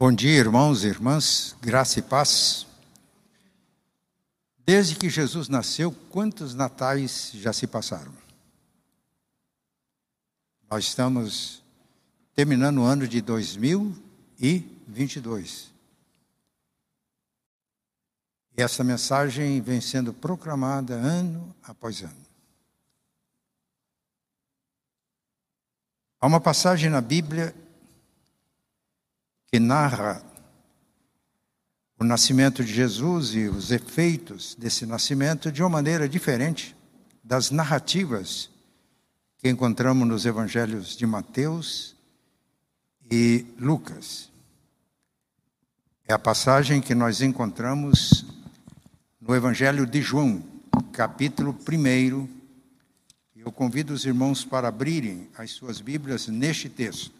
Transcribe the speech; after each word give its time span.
Bom 0.00 0.10
dia, 0.10 0.38
irmãos 0.38 0.82
e 0.82 0.86
irmãs, 0.86 1.54
graça 1.60 1.98
e 1.98 2.02
paz. 2.02 2.66
Desde 4.60 4.96
que 4.96 5.10
Jesus 5.10 5.46
nasceu, 5.46 5.92
quantos 5.92 6.54
natais 6.54 7.32
já 7.34 7.52
se 7.52 7.66
passaram? 7.66 8.14
Nós 10.70 10.86
estamos 10.86 11.62
terminando 12.34 12.78
o 12.78 12.84
ano 12.84 13.06
de 13.06 13.20
2022. 13.20 15.70
E 18.56 18.62
essa 18.62 18.82
mensagem 18.82 19.60
vem 19.60 19.82
sendo 19.82 20.14
proclamada 20.14 20.94
ano 20.94 21.54
após 21.62 22.00
ano. 22.00 22.26
Há 26.18 26.26
uma 26.26 26.40
passagem 26.40 26.88
na 26.88 27.02
Bíblia 27.02 27.54
que 29.50 29.58
narra 29.58 30.22
o 31.98 32.04
nascimento 32.04 32.64
de 32.64 32.72
Jesus 32.72 33.34
e 33.34 33.48
os 33.48 33.72
efeitos 33.72 34.54
desse 34.54 34.86
nascimento 34.86 35.50
de 35.50 35.60
uma 35.60 35.68
maneira 35.68 36.08
diferente 36.08 36.76
das 37.22 37.50
narrativas 37.50 38.48
que 39.38 39.48
encontramos 39.48 40.06
nos 40.06 40.24
evangelhos 40.24 40.96
de 40.96 41.04
Mateus 41.04 41.96
e 43.10 43.44
Lucas. 43.58 44.30
É 46.06 46.12
a 46.12 46.18
passagem 46.18 46.80
que 46.80 46.94
nós 46.94 47.20
encontramos 47.20 48.24
no 49.20 49.34
evangelho 49.34 49.84
de 49.84 50.00
João, 50.00 50.42
capítulo 50.92 51.56
1. 51.68 52.28
Eu 53.34 53.50
convido 53.50 53.92
os 53.92 54.04
irmãos 54.04 54.44
para 54.44 54.68
abrirem 54.68 55.28
as 55.36 55.50
suas 55.50 55.80
Bíblias 55.80 56.28
neste 56.28 56.68
texto. 56.68 57.19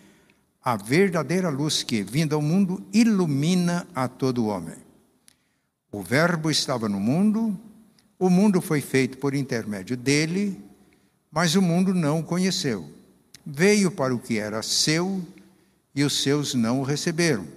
a 0.63 0.75
verdadeira 0.75 1.49
luz 1.49 1.81
que, 1.81 2.03
vinda 2.03 2.35
ao 2.35 2.41
mundo, 2.41 2.85
ilumina 2.93 3.87
a 3.95 4.07
todo 4.07 4.45
homem. 4.45 4.77
O 5.91 6.03
Verbo 6.03 6.51
estava 6.51 6.87
no 6.87 6.99
mundo, 6.99 7.59
o 8.19 8.29
mundo 8.29 8.61
foi 8.61 8.79
feito 8.79 9.17
por 9.17 9.33
intermédio 9.33 9.97
dele, 9.97 10.61
mas 11.31 11.55
o 11.55 11.61
mundo 11.61 11.93
não 11.93 12.19
o 12.19 12.23
conheceu. 12.23 12.87
Veio 13.43 13.89
para 13.89 14.13
o 14.13 14.19
que 14.19 14.37
era 14.37 14.61
seu 14.61 15.25
e 15.95 16.03
os 16.03 16.21
seus 16.21 16.53
não 16.53 16.79
o 16.79 16.83
receberam. 16.83 17.47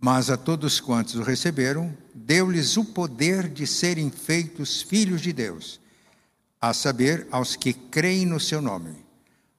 Mas 0.00 0.30
a 0.30 0.36
todos 0.36 0.80
quantos 0.80 1.16
o 1.16 1.22
receberam, 1.22 1.94
deu-lhes 2.14 2.76
o 2.76 2.84
poder 2.84 3.48
de 3.48 3.66
serem 3.66 4.10
feitos 4.10 4.80
filhos 4.80 5.20
de 5.20 5.32
Deus, 5.32 5.78
a 6.60 6.72
saber, 6.72 7.26
aos 7.30 7.54
que 7.54 7.72
creem 7.72 8.24
no 8.24 8.40
seu 8.40 8.62
nome 8.62 9.05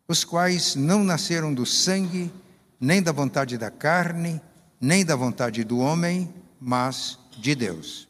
os 0.08 0.24
quais 0.24 0.76
não 0.76 1.04
nasceram 1.04 1.54
do 1.54 1.66
sangue, 1.66 2.32
nem 2.80 3.02
da 3.02 3.12
vontade 3.12 3.58
da 3.58 3.70
carne, 3.70 4.42
nem 4.80 5.04
da 5.04 5.16
vontade 5.16 5.64
do 5.64 5.80
homem, 5.80 6.34
mas 6.60 7.20
de 7.38 7.54
Deus. 7.54 8.08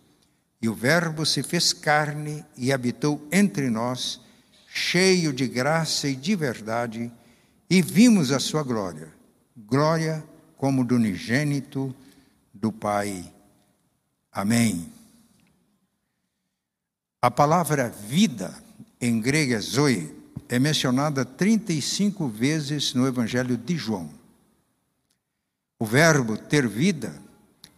E 0.62 0.70
o 0.70 0.74
Verbo 0.74 1.26
se 1.26 1.42
fez 1.42 1.74
carne 1.74 2.46
e 2.56 2.72
habitou 2.72 3.26
entre 3.32 3.70
nós, 3.70 4.22
cheio 4.68 5.34
de 5.34 5.48
graça 5.48 6.08
e 6.08 6.16
de 6.16 6.36
verdade, 6.36 7.12
e 7.70 7.82
vimos 7.82 8.32
a 8.32 8.40
sua 8.40 8.64
glória, 8.64 9.12
glória 9.56 10.24
como 10.56 10.86
do 10.86 10.96
unigênito 10.96 11.96
do 12.54 12.72
Pai. 12.72 13.32
Amém. 14.32 14.92
A 17.22 17.32
palavra 17.32 17.90
vida, 17.90 18.54
em 19.02 19.20
grego 19.20 19.54
é 19.54 19.60
zoe, 19.60 20.17
é 20.50 20.60
mencionada 20.60 21.26
35 21.26 22.28
vezes 22.28 22.94
no 22.94 23.08
Evangelho 23.08 23.58
de 23.58 23.76
João. 23.76 24.10
O 25.80 25.86
verbo 25.86 26.38
ter 26.38 26.68
vida, 26.68 27.22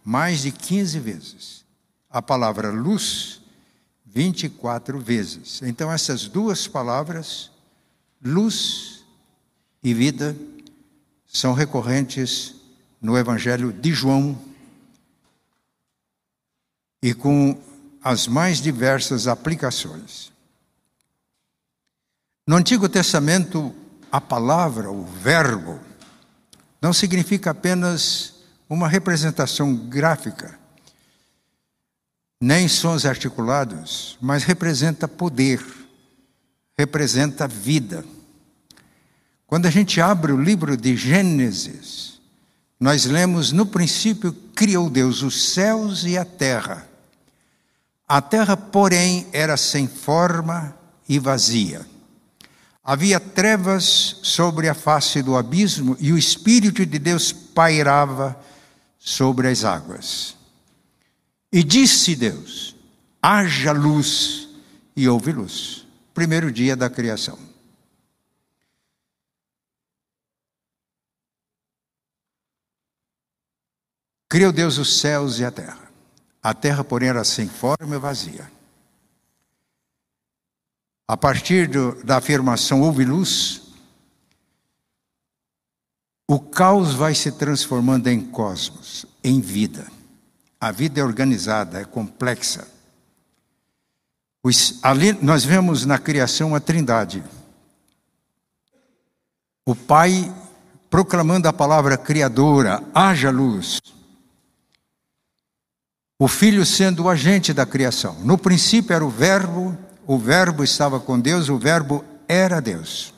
mais 0.04 0.42
de 0.42 0.52
15 0.52 0.98
vezes. 0.98 1.64
A 2.08 2.22
palavra 2.22 2.70
luz, 2.70 3.40
24 4.06 4.98
vezes. 4.98 5.60
Então, 5.62 5.92
essas 5.92 6.26
duas 6.26 6.66
palavras, 6.66 7.50
luz 8.24 9.04
e 9.82 9.92
vida, 9.92 10.36
são 11.26 11.52
recorrentes 11.52 12.56
no 13.00 13.16
Evangelho 13.16 13.72
de 13.72 13.92
João 13.92 14.38
e 17.02 17.14
com 17.14 17.58
as 18.02 18.26
mais 18.26 18.60
diversas 18.60 19.26
aplicações. 19.26 20.32
No 22.46 22.56
Antigo 22.56 22.88
Testamento, 22.88 23.74
a 24.10 24.20
palavra, 24.20 24.90
o 24.90 25.04
verbo, 25.04 25.78
não 26.80 26.92
significa 26.92 27.50
apenas 27.50 28.34
uma 28.68 28.88
representação 28.88 29.74
gráfica, 29.74 30.58
nem 32.40 32.66
sons 32.68 33.04
articulados, 33.04 34.16
mas 34.20 34.44
representa 34.44 35.06
poder, 35.06 35.64
representa 36.78 37.46
vida. 37.46 38.04
Quando 39.46 39.66
a 39.66 39.70
gente 39.70 40.00
abre 40.00 40.32
o 40.32 40.40
livro 40.40 40.76
de 40.76 40.96
Gênesis, 40.96 42.20
nós 42.78 43.04
lemos: 43.04 43.52
no 43.52 43.66
princípio 43.66 44.32
criou 44.54 44.88
Deus 44.88 45.22
os 45.22 45.52
céus 45.52 46.04
e 46.04 46.16
a 46.16 46.24
terra. 46.24 46.88
A 48.08 48.22
terra, 48.22 48.56
porém, 48.56 49.26
era 49.32 49.56
sem 49.56 49.86
forma 49.86 50.74
e 51.08 51.18
vazia. 51.18 51.86
Havia 52.90 53.20
trevas 53.20 54.18
sobre 54.20 54.68
a 54.68 54.74
face 54.74 55.22
do 55.22 55.36
abismo 55.36 55.96
e 56.00 56.12
o 56.12 56.18
Espírito 56.18 56.84
de 56.84 56.98
Deus 56.98 57.32
pairava 57.32 58.36
sobre 58.98 59.46
as 59.46 59.64
águas. 59.64 60.36
E 61.52 61.62
disse 61.62 62.16
Deus: 62.16 62.74
haja 63.22 63.70
luz, 63.70 64.48
e 64.96 65.08
houve 65.08 65.30
luz. 65.30 65.86
Primeiro 66.12 66.50
dia 66.50 66.74
da 66.74 66.90
criação. 66.90 67.38
Criou 74.28 74.50
Deus 74.50 74.78
os 74.78 74.98
céus 74.98 75.38
e 75.38 75.44
a 75.44 75.52
terra. 75.52 75.92
A 76.42 76.52
terra, 76.52 76.82
porém, 76.82 77.10
era 77.10 77.22
sem 77.22 77.46
forma 77.46 77.94
e 77.94 77.98
vazia 78.00 78.50
a 81.10 81.16
partir 81.16 81.66
do, 81.66 82.00
da 82.04 82.18
afirmação 82.18 82.82
houve 82.82 83.04
luz, 83.04 83.62
o 86.28 86.38
caos 86.38 86.94
vai 86.94 87.16
se 87.16 87.32
transformando 87.32 88.06
em 88.06 88.20
cosmos, 88.20 89.04
em 89.24 89.40
vida. 89.40 89.90
A 90.60 90.70
vida 90.70 91.00
é 91.00 91.02
organizada, 91.02 91.80
é 91.80 91.84
complexa. 91.84 92.68
Os, 94.40 94.78
ali 94.84 95.12
nós 95.14 95.44
vemos 95.44 95.84
na 95.84 95.98
criação 95.98 96.54
a 96.54 96.60
trindade. 96.60 97.24
O 99.66 99.74
Pai 99.74 100.32
proclamando 100.88 101.48
a 101.48 101.52
palavra 101.52 101.98
criadora, 101.98 102.84
haja 102.94 103.32
luz. 103.32 103.80
O 106.16 106.28
Filho 106.28 106.64
sendo 106.64 107.02
o 107.02 107.08
agente 107.08 107.52
da 107.52 107.66
criação. 107.66 108.14
No 108.20 108.38
princípio 108.38 108.94
era 108.94 109.04
o 109.04 109.10
Verbo, 109.10 109.76
o 110.10 110.18
Verbo 110.18 110.64
estava 110.64 110.98
com 110.98 111.20
Deus, 111.20 111.48
o 111.48 111.56
Verbo 111.56 112.04
era 112.26 112.58
Deus. 112.58 113.14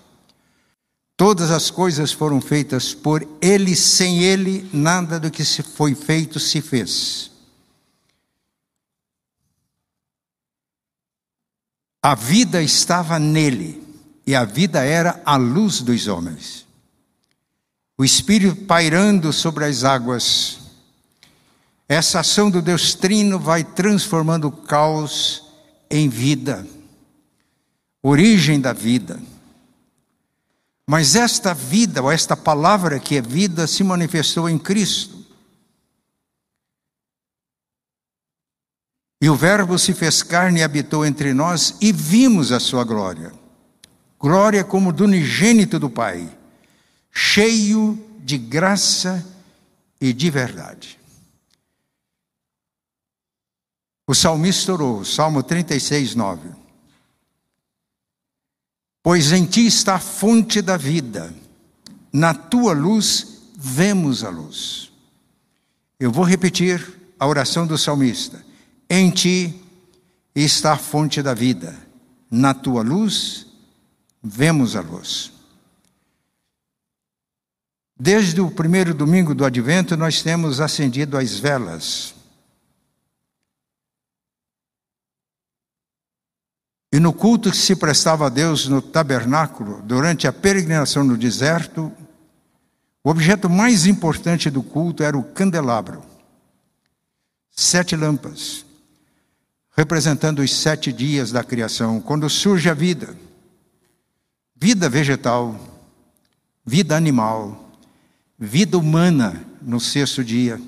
Todas 1.16 1.50
as 1.50 1.70
coisas 1.70 2.12
foram 2.12 2.38
feitas 2.38 2.92
por 2.92 3.26
Ele, 3.40 3.74
sem 3.74 4.22
Ele, 4.22 4.68
nada 4.74 5.18
do 5.18 5.30
que 5.30 5.42
se 5.42 5.62
foi 5.62 5.94
feito 5.94 6.38
se 6.38 6.60
fez. 6.60 7.30
A 12.02 12.14
vida 12.14 12.62
estava 12.62 13.18
nele, 13.18 13.82
e 14.26 14.34
a 14.34 14.44
vida 14.44 14.84
era 14.84 15.18
a 15.24 15.36
luz 15.36 15.80
dos 15.80 16.06
homens. 16.08 16.66
O 17.96 18.04
Espírito 18.04 18.66
pairando 18.66 19.32
sobre 19.32 19.64
as 19.64 19.82
águas. 19.82 20.58
Essa 21.88 22.20
ação 22.20 22.50
do 22.50 22.60
Deus 22.60 22.94
Trino 22.94 23.38
vai 23.38 23.64
transformando 23.64 24.48
o 24.48 24.52
caos 24.52 25.42
em 25.90 26.06
vida, 26.10 26.66
origem 28.02 28.60
da 28.60 28.72
vida. 28.72 29.20
Mas 30.86 31.14
esta 31.14 31.54
vida, 31.54 32.02
ou 32.02 32.10
esta 32.10 32.36
palavra 32.36 32.98
que 32.98 33.16
é 33.16 33.22
vida, 33.22 33.66
se 33.66 33.84
manifestou 33.84 34.48
em 34.48 34.58
Cristo. 34.58 35.22
E 39.20 39.30
o 39.30 39.36
Verbo 39.36 39.78
se 39.78 39.94
fez 39.94 40.22
carne 40.22 40.60
e 40.60 40.62
habitou 40.64 41.06
entre 41.06 41.32
nós, 41.32 41.76
e 41.80 41.92
vimos 41.92 42.50
a 42.50 42.58
sua 42.58 42.82
glória. 42.82 43.32
Glória 44.18 44.64
como 44.64 44.92
do 44.92 45.04
unigênito 45.04 45.78
do 45.78 45.88
Pai, 45.88 46.28
cheio 47.10 47.96
de 48.18 48.36
graça 48.36 49.24
e 50.00 50.12
de 50.12 50.28
verdade. 50.28 50.98
O 54.08 54.14
salmista 54.14 54.72
orou, 54.72 55.04
Salmo 55.04 55.42
36, 55.42 56.16
9. 56.16 56.51
Pois 59.02 59.32
em 59.32 59.44
ti 59.44 59.66
está 59.66 59.96
a 59.96 60.00
fonte 60.00 60.62
da 60.62 60.76
vida, 60.76 61.34
na 62.12 62.32
tua 62.32 62.72
luz 62.72 63.50
vemos 63.56 64.22
a 64.22 64.30
luz. 64.30 64.92
Eu 65.98 66.12
vou 66.12 66.24
repetir 66.24 67.00
a 67.18 67.26
oração 67.26 67.66
do 67.66 67.76
salmista. 67.76 68.44
Em 68.88 69.10
ti 69.10 69.60
está 70.34 70.74
a 70.74 70.78
fonte 70.78 71.20
da 71.20 71.34
vida, 71.34 71.76
na 72.30 72.54
tua 72.54 72.82
luz 72.82 73.46
vemos 74.22 74.76
a 74.76 74.80
luz. 74.80 75.32
Desde 77.98 78.40
o 78.40 78.50
primeiro 78.50 78.94
domingo 78.94 79.34
do 79.34 79.44
advento, 79.44 79.96
nós 79.96 80.22
temos 80.22 80.60
acendido 80.60 81.16
as 81.16 81.38
velas 81.38 82.14
E 86.92 87.00
no 87.00 87.10
culto 87.10 87.50
que 87.50 87.56
se 87.56 87.74
prestava 87.74 88.26
a 88.26 88.28
Deus 88.28 88.68
no 88.68 88.82
tabernáculo, 88.82 89.80
durante 89.82 90.28
a 90.28 90.32
peregrinação 90.32 91.02
no 91.02 91.16
deserto, 91.16 91.90
o 93.02 93.08
objeto 93.08 93.48
mais 93.48 93.86
importante 93.86 94.50
do 94.50 94.62
culto 94.62 95.02
era 95.02 95.16
o 95.16 95.24
candelabro. 95.24 96.02
Sete 97.50 97.96
lâmpadas, 97.96 98.66
representando 99.74 100.40
os 100.40 100.54
sete 100.54 100.92
dias 100.92 101.32
da 101.32 101.42
criação, 101.42 101.98
quando 101.98 102.28
surge 102.28 102.68
a 102.68 102.74
vida. 102.74 103.16
Vida 104.54 104.88
vegetal, 104.88 105.58
vida 106.64 106.94
animal, 106.94 107.70
vida 108.38 108.76
humana 108.76 109.42
no 109.62 109.80
sexto 109.80 110.22
dia. 110.22 110.60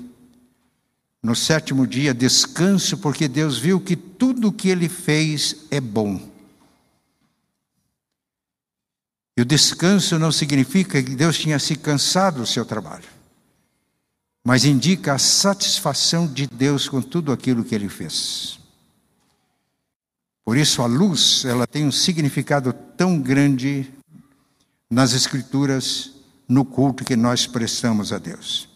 No 1.25 1.35
sétimo 1.35 1.87
dia, 1.87 2.13
descanso, 2.13 2.99
porque 2.99 3.27
Deus 3.27 3.57
viu 3.57 3.81
que 3.81 3.95
tudo 3.95 4.49
o 4.49 4.53
que 4.53 4.69
ele 4.69 4.87
fez 4.87 5.65
é 5.71 5.81
bom. 5.81 6.21
E 9.35 9.41
o 9.41 9.45
descanso 9.45 10.19
não 10.19 10.31
significa 10.31 11.01
que 11.01 11.15
Deus 11.15 11.35
tinha 11.35 11.57
se 11.57 11.77
cansado 11.77 12.41
do 12.41 12.45
seu 12.45 12.63
trabalho, 12.63 13.09
mas 14.45 14.65
indica 14.65 15.15
a 15.15 15.17
satisfação 15.17 16.31
de 16.31 16.45
Deus 16.45 16.87
com 16.87 17.01
tudo 17.01 17.31
aquilo 17.31 17.65
que 17.65 17.73
ele 17.73 17.89
fez. 17.89 18.59
Por 20.45 20.55
isso 20.55 20.83
a 20.83 20.85
luz, 20.85 21.43
ela 21.43 21.65
tem 21.65 21.87
um 21.87 21.91
significado 21.91 22.71
tão 22.71 23.19
grande 23.19 23.91
nas 24.87 25.13
escrituras, 25.13 26.11
no 26.47 26.63
culto 26.63 27.03
que 27.03 27.15
nós 27.15 27.47
prestamos 27.47 28.13
a 28.13 28.19
Deus. 28.19 28.74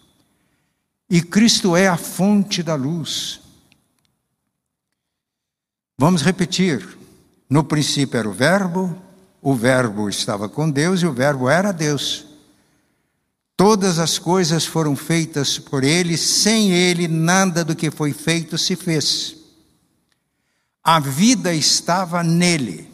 E 1.09 1.21
Cristo 1.23 1.75
é 1.75 1.88
a 1.88 1.97
fonte 1.97 2.61
da 2.61 2.75
luz. 2.75 3.41
Vamos 5.97 6.21
repetir. 6.21 6.97
No 7.50 7.63
princípio 7.63 8.19
era 8.19 8.29
o 8.29 8.33
Verbo, 8.33 8.95
o 9.41 9.56
Verbo 9.56 10.07
estava 10.07 10.47
com 10.47 10.69
Deus 10.69 11.01
e 11.01 11.07
o 11.07 11.11
Verbo 11.11 11.50
era 11.50 11.71
Deus. 11.71 12.27
Todas 13.57 13.97
as 13.97 14.19
coisas 14.19 14.65
foram 14.65 14.95
feitas 14.95 15.57
por 15.57 15.83
Ele, 15.83 16.15
sem 16.15 16.71
Ele 16.71 17.07
nada 17.07 17.65
do 17.65 17.75
que 17.75 17.89
foi 17.89 18.13
feito 18.13 18.56
se 18.56 18.75
fez. 18.75 19.35
A 20.83 21.00
vida 21.00 21.53
estava 21.53 22.23
nele. 22.23 22.88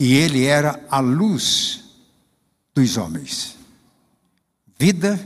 E 0.00 0.14
Ele 0.14 0.46
era 0.46 0.84
a 0.90 1.00
luz 1.00 1.87
dos 2.78 2.96
homens. 2.96 3.56
Vida 4.78 5.18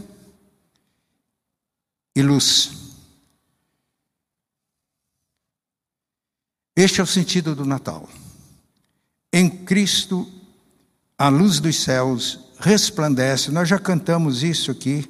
e 2.17 2.23
luz. 2.23 2.73
Este 6.75 7.01
é 7.01 7.05
o 7.05 7.07
sentido 7.07 7.55
do 7.55 7.67
Natal. 7.67 8.09
Em 9.31 9.51
Cristo, 9.51 10.27
a 11.19 11.29
luz 11.29 11.61
dos 11.61 11.77
céus 11.77 12.41
resplandece. 12.59 13.51
Nós 13.51 13.69
já 13.69 13.79
cantamos 13.79 14.43
isso 14.43 14.71
aqui. 14.71 15.07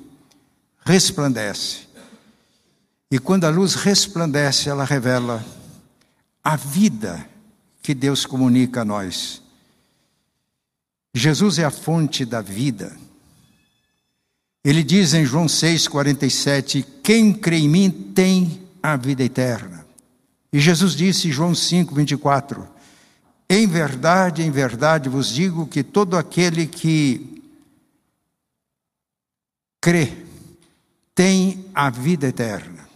Resplandece. 0.85 1.87
E 3.09 3.21
quando 3.21 3.45
a 3.45 3.51
luz 3.51 3.75
resplandece, 3.75 4.69
ela 4.69 4.85
revela 4.85 5.45
a 6.43 6.57
vida 6.57 7.25
que 7.81 7.95
Deus 7.95 8.27
comunica 8.27 8.81
a 8.81 8.85
nós. 8.85 9.42
Jesus 11.15 11.59
é 11.59 11.65
a 11.65 11.71
fonte 11.71 12.25
da 12.25 12.41
vida. 12.41 12.97
Ele 14.65 14.83
diz 14.83 15.13
em 15.13 15.25
João 15.25 15.47
6,47: 15.47 16.85
Quem 17.03 17.33
crê 17.33 17.59
em 17.59 17.69
mim 17.69 17.91
tem 17.91 18.63
a 18.83 18.97
vida 18.97 19.23
eterna. 19.23 19.85
E 20.53 20.61
Jesus 20.61 20.95
disse 20.95 21.29
em 21.29 21.33
João 21.33 21.53
5,24: 21.53 22.67
Em 23.49 23.67
verdade, 23.67 24.43
em 24.43 24.51
verdade 24.51 25.09
vos 25.09 25.29
digo 25.29 25.67
que 25.67 25.83
todo 25.83 26.17
aquele 26.17 26.67
que 26.67 27.43
crê 29.81 30.13
tem 31.15 31.67
a 31.75 31.91
vida 31.91 32.29
eterna. 32.29 32.89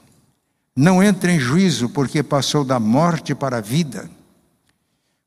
Não 0.75 1.03
entra 1.03 1.33
em 1.33 1.41
juízo 1.41 1.89
porque 1.89 2.23
passou 2.23 2.65
da 2.65 2.79
morte 2.79 3.35
para 3.35 3.59
a 3.59 3.63
vida. 3.63 4.11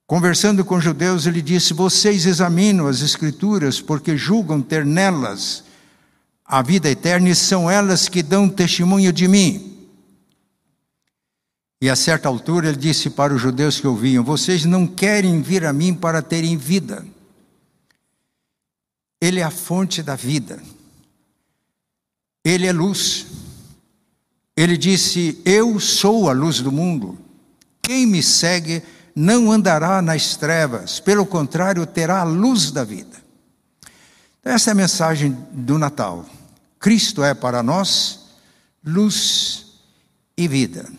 Conversando 0.10 0.66
com 0.66 0.82
judeus, 0.82 1.28
ele 1.28 1.40
disse: 1.40 1.72
Vocês 1.72 2.26
examinam 2.26 2.88
as 2.88 3.02
Escrituras 3.02 3.80
porque 3.80 4.18
julgam 4.18 4.60
ter 4.60 4.84
nelas 4.84 5.64
a 6.44 6.64
vida 6.64 6.90
eterna 6.90 7.30
e 7.30 7.36
são 7.36 7.70
elas 7.70 8.10
que 8.10 8.24
dão 8.24 8.50
testemunho 8.50 9.14
de 9.14 9.28
mim. 9.28 9.88
E 11.80 11.92
a 11.92 11.96
certa 11.96 12.28
altura 12.28 12.70
ele 12.70 12.78
disse 12.78 13.12
para 13.12 13.36
os 13.36 13.40
judeus 13.40 13.80
que 13.80 13.86
ouviam: 13.86 14.24
Vocês 14.24 14.66
não 14.66 14.88
querem 14.88 15.44
vir 15.44 15.64
a 15.64 15.72
mim 15.72 15.94
para 15.94 16.24
terem 16.24 16.58
vida. 16.58 17.06
Ele 19.22 19.42
é 19.42 19.44
a 19.44 19.52
fonte 19.52 20.02
da 20.02 20.16
vida. 20.16 20.60
Ele 22.44 22.66
é 22.66 22.74
luz. 22.74 23.28
Ele 24.58 24.76
disse: 24.76 25.40
Eu 25.46 25.80
sou 25.80 26.28
a 26.28 26.34
luz 26.34 26.62
do 26.62 26.72
mundo. 26.72 27.16
Quem 27.84 28.08
me 28.08 28.24
segue 28.24 28.82
não 29.20 29.52
andará 29.52 30.02
nas 30.02 30.38
trevas, 30.38 31.02
pelo 31.02 31.26
contrário, 31.26 31.86
terá 31.86 32.22
a 32.22 32.24
luz 32.24 32.72
da 32.72 32.86
vida. 32.86 33.18
Então, 34.40 34.54
essa 34.54 34.70
é 34.70 34.72
a 34.72 34.76
mensagem 34.76 35.38
do 35.52 35.78
Natal. 35.78 36.26
Cristo 36.80 37.22
é 37.22 37.34
para 37.34 37.62
nós 37.62 38.28
luz 38.82 39.74
e 40.38 40.48
vida. 40.48 40.90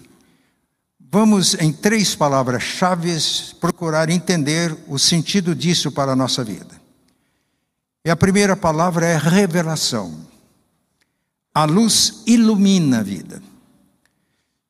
Vamos, 1.11 1.55
em 1.55 1.73
três 1.73 2.15
palavras-chave, 2.15 3.17
procurar 3.59 4.11
entender 4.11 4.77
o 4.87 4.99
sentido 4.99 5.55
disso 5.55 5.91
para 5.91 6.13
a 6.13 6.17
nossa 6.17 6.45
vida. 6.45 6.79
E 8.05 8.11
a 8.11 8.17
primeira 8.17 8.55
palavra 8.55 9.07
é 9.07 9.17
revelação. 9.17 10.15
A 11.55 11.65
luz 11.65 12.23
ilumina 12.27 12.99
a 12.99 13.03
vida. 13.03 13.43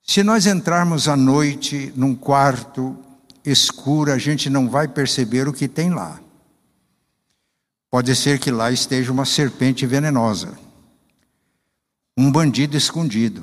Se 0.04 0.22
nós 0.22 0.46
entrarmos 0.46 1.08
à 1.08 1.16
noite 1.16 1.92
num 1.96 2.14
quarto 2.14 2.96
escuro, 3.44 4.12
a 4.12 4.18
gente 4.18 4.48
não 4.50 4.68
vai 4.68 4.88
perceber 4.88 5.48
o 5.48 5.52
que 5.52 5.68
tem 5.68 5.90
lá. 5.90 6.20
Pode 7.90 8.14
ser 8.14 8.38
que 8.38 8.50
lá 8.50 8.70
esteja 8.70 9.10
uma 9.10 9.24
serpente 9.24 9.86
venenosa 9.86 10.56
um 12.20 12.30
bandido 12.30 12.76
escondido. 12.76 13.42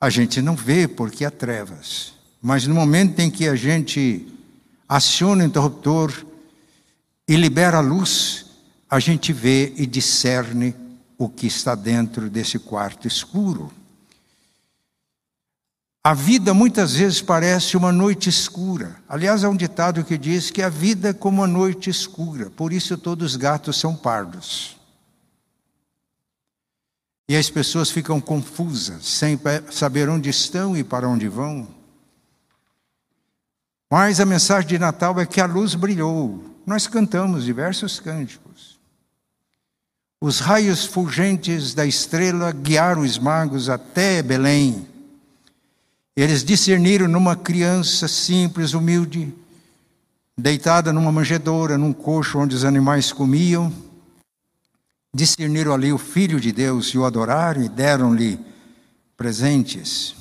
A 0.00 0.08
gente 0.08 0.40
não 0.40 0.56
vê 0.56 0.88
porque 0.88 1.22
há 1.22 1.30
trevas, 1.30 2.14
mas 2.40 2.66
no 2.66 2.74
momento 2.74 3.20
em 3.20 3.30
que 3.30 3.46
a 3.46 3.54
gente 3.54 4.26
aciona 4.88 5.44
o 5.44 5.46
interruptor 5.46 6.24
e 7.28 7.36
libera 7.36 7.76
a 7.76 7.80
luz, 7.80 8.46
a 8.88 8.98
gente 8.98 9.34
vê 9.34 9.72
e 9.76 9.86
discerne 9.86 10.74
o 11.18 11.28
que 11.28 11.46
está 11.46 11.74
dentro 11.74 12.30
desse 12.30 12.58
quarto 12.58 13.06
escuro. 13.06 13.70
A 16.04 16.14
vida 16.14 16.52
muitas 16.52 16.94
vezes 16.94 17.22
parece 17.22 17.76
uma 17.76 17.92
noite 17.92 18.28
escura. 18.28 18.96
Aliás, 19.08 19.44
há 19.44 19.48
um 19.48 19.56
ditado 19.56 20.02
que 20.02 20.18
diz 20.18 20.50
que 20.50 20.60
a 20.60 20.68
vida 20.68 21.10
é 21.10 21.12
como 21.12 21.40
uma 21.40 21.46
noite 21.46 21.88
escura, 21.88 22.50
por 22.50 22.72
isso 22.72 22.98
todos 22.98 23.32
os 23.32 23.36
gatos 23.36 23.78
são 23.78 23.94
pardos. 23.94 24.76
E 27.28 27.36
as 27.36 27.48
pessoas 27.48 27.88
ficam 27.88 28.20
confusas, 28.20 29.04
sem 29.06 29.38
saber 29.70 30.08
onde 30.08 30.28
estão 30.28 30.76
e 30.76 30.82
para 30.82 31.08
onde 31.08 31.28
vão. 31.28 31.68
Mas 33.88 34.18
a 34.18 34.26
mensagem 34.26 34.70
de 34.70 34.78
Natal 34.80 35.20
é 35.20 35.24
que 35.24 35.40
a 35.40 35.46
luz 35.46 35.76
brilhou. 35.76 36.42
Nós 36.66 36.88
cantamos 36.88 37.44
diversos 37.44 38.00
cânticos. 38.00 38.80
Os 40.20 40.40
raios 40.40 40.84
fulgentes 40.84 41.74
da 41.74 41.86
estrela 41.86 42.50
guiaram 42.50 43.02
os 43.02 43.18
magos 43.18 43.68
até 43.68 44.20
Belém 44.20 44.91
eles 46.16 46.44
discerniram 46.44 47.08
numa 47.08 47.34
criança 47.34 48.06
simples, 48.06 48.74
humilde, 48.74 49.32
deitada 50.36 50.92
numa 50.92 51.10
manjedoura, 51.10 51.78
num 51.78 51.92
coxo 51.92 52.38
onde 52.38 52.54
os 52.54 52.64
animais 52.64 53.12
comiam. 53.12 53.72
Discerniram 55.14 55.72
ali 55.72 55.92
o 55.92 55.98
Filho 55.98 56.40
de 56.40 56.52
Deus 56.52 56.88
e 56.88 56.98
o 56.98 57.04
adoraram 57.04 57.62
e 57.62 57.68
deram-lhe 57.68 58.38
presentes. 59.16 60.14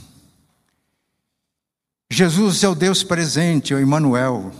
Jesus 2.09 2.63
é 2.63 2.67
o 2.67 2.75
Deus 2.75 3.03
presente, 3.03 3.73
é 3.73 3.75
o 3.77 3.81
Emmanuel. 3.81 4.51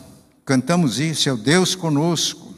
Cantamos 0.46 1.00
isso, 1.00 1.30
é 1.30 1.34
o 1.34 1.38
Deus 1.38 1.76
conosco. 1.76 2.54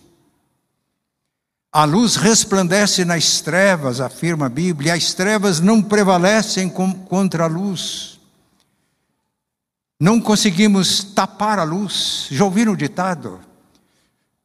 A 1.72 1.86
luz 1.86 2.16
resplandece 2.16 3.04
nas 3.04 3.42
trevas, 3.42 4.00
afirma 4.00 4.46
a 4.46 4.50
Bíblia, 4.50 4.94
e 4.94 4.98
as 4.98 5.16
trevas 5.16 5.60
não 5.60 5.82
prevalecem 5.82 6.70
contra 6.70 7.46
a 7.46 7.48
luz. 7.48 8.13
Não 10.04 10.20
conseguimos 10.20 11.02
tapar 11.02 11.58
a 11.60 11.64
luz. 11.64 12.28
Já 12.30 12.44
ouviram 12.44 12.74
o 12.74 12.76
ditado? 12.76 13.40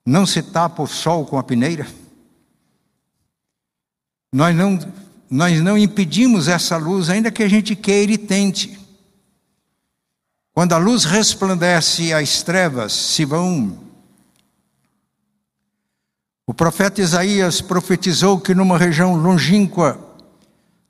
Não 0.06 0.24
se 0.24 0.40
tapa 0.40 0.80
o 0.80 0.86
sol 0.86 1.26
com 1.26 1.36
a 1.36 1.42
peneira. 1.42 1.84
Nós 4.32 4.54
não, 4.54 4.78
nós 5.28 5.60
não 5.60 5.76
impedimos 5.76 6.46
essa 6.46 6.76
luz, 6.76 7.10
ainda 7.10 7.32
que 7.32 7.42
a 7.42 7.48
gente 7.48 7.74
queira 7.74 8.12
e 8.12 8.16
tente. 8.16 8.78
Quando 10.52 10.74
a 10.74 10.78
luz 10.78 11.04
resplandece, 11.04 12.12
as 12.12 12.40
trevas 12.44 12.92
se 12.92 13.24
vão. 13.24 13.80
O 16.46 16.54
profeta 16.54 17.00
Isaías 17.00 17.60
profetizou 17.60 18.38
que 18.38 18.54
numa 18.54 18.78
região 18.78 19.16
longínqua 19.16 19.98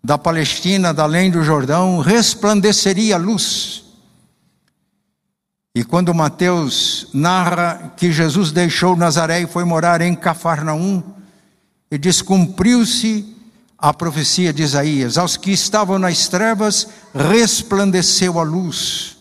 da 0.04 0.18
Palestina, 0.18 0.92
da 0.92 1.04
além 1.04 1.30
do 1.30 1.42
Jordão, 1.42 2.00
resplandeceria 2.00 3.14
a 3.14 3.18
luz. 3.18 3.87
E 5.78 5.84
quando 5.84 6.12
Mateus 6.12 7.06
narra 7.14 7.94
que 7.96 8.10
Jesus 8.10 8.50
deixou 8.50 8.96
Nazaré 8.96 9.42
e 9.42 9.46
foi 9.46 9.62
morar 9.62 10.00
em 10.00 10.12
Cafarnaum, 10.12 11.04
e 11.88 11.96
diz: 11.96 12.20
cumpriu-se 12.20 13.36
a 13.78 13.94
profecia 13.94 14.52
de 14.52 14.64
Isaías: 14.64 15.16
aos 15.16 15.36
que 15.36 15.52
estavam 15.52 15.96
nas 15.96 16.26
trevas 16.26 16.88
resplandeceu 17.14 18.40
a 18.40 18.42
luz. 18.42 19.18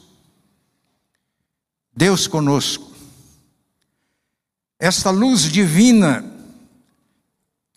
Deus 1.95 2.25
conosco. 2.25 2.91
Esta 4.79 5.11
luz 5.11 5.41
divina 5.41 6.25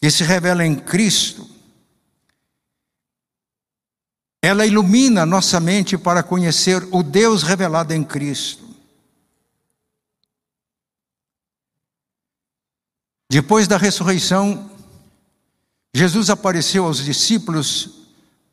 que 0.00 0.10
se 0.10 0.24
revela 0.24 0.64
em 0.64 0.74
Cristo, 0.74 1.46
ela 4.40 4.64
ilumina 4.64 5.26
nossa 5.26 5.60
mente 5.60 5.98
para 5.98 6.22
conhecer 6.22 6.88
o 6.90 7.02
Deus 7.02 7.42
revelado 7.42 7.92
em 7.92 8.02
Cristo. 8.02 8.69
Depois 13.30 13.68
da 13.68 13.76
ressurreição, 13.76 14.68
Jesus 15.94 16.30
apareceu 16.30 16.84
aos 16.84 16.98
discípulos 16.98 18.08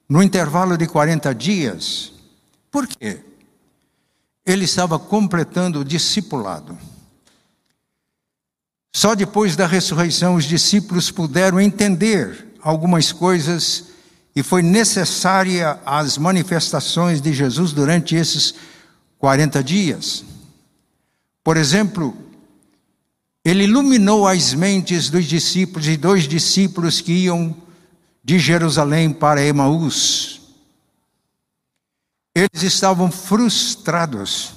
no 0.08 0.22
intervalo 0.22 0.78
de 0.78 0.86
40 0.86 1.34
dias. 1.34 2.14
Por 2.70 2.86
quê? 2.86 3.22
Ele 4.46 4.66
estava 4.66 5.00
completando 5.00 5.80
o 5.80 5.84
discipulado. 5.84 6.78
Só 8.96 9.16
depois 9.16 9.56
da 9.56 9.66
ressurreição 9.66 10.36
os 10.36 10.46
discípulos 10.46 11.10
puderam 11.10 11.60
entender 11.60 12.54
algumas 12.62 13.12
coisas 13.12 13.86
e 14.36 14.44
foi 14.44 14.62
necessária 14.62 15.80
as 15.88 16.20
manifestações 16.20 17.20
de 17.20 17.34
Jesus 17.34 17.74
durante 17.74 18.16
esses 18.16 18.54
40 19.18 19.64
dias. 19.64 20.24
Por 21.44 21.58
exemplo, 21.58 22.16
ele 23.48 23.64
iluminou 23.64 24.28
as 24.28 24.54
mentes 24.54 25.10
dos 25.10 25.24
discípulos 25.24 25.88
e 25.88 25.96
dois 25.96 26.28
discípulos 26.28 27.00
que 27.00 27.14
iam 27.14 27.56
de 28.22 28.38
Jerusalém 28.38 29.14
para 29.14 29.42
Emaús. 29.42 30.42
Eles 32.36 32.62
estavam 32.62 33.10
frustrados, 33.10 34.52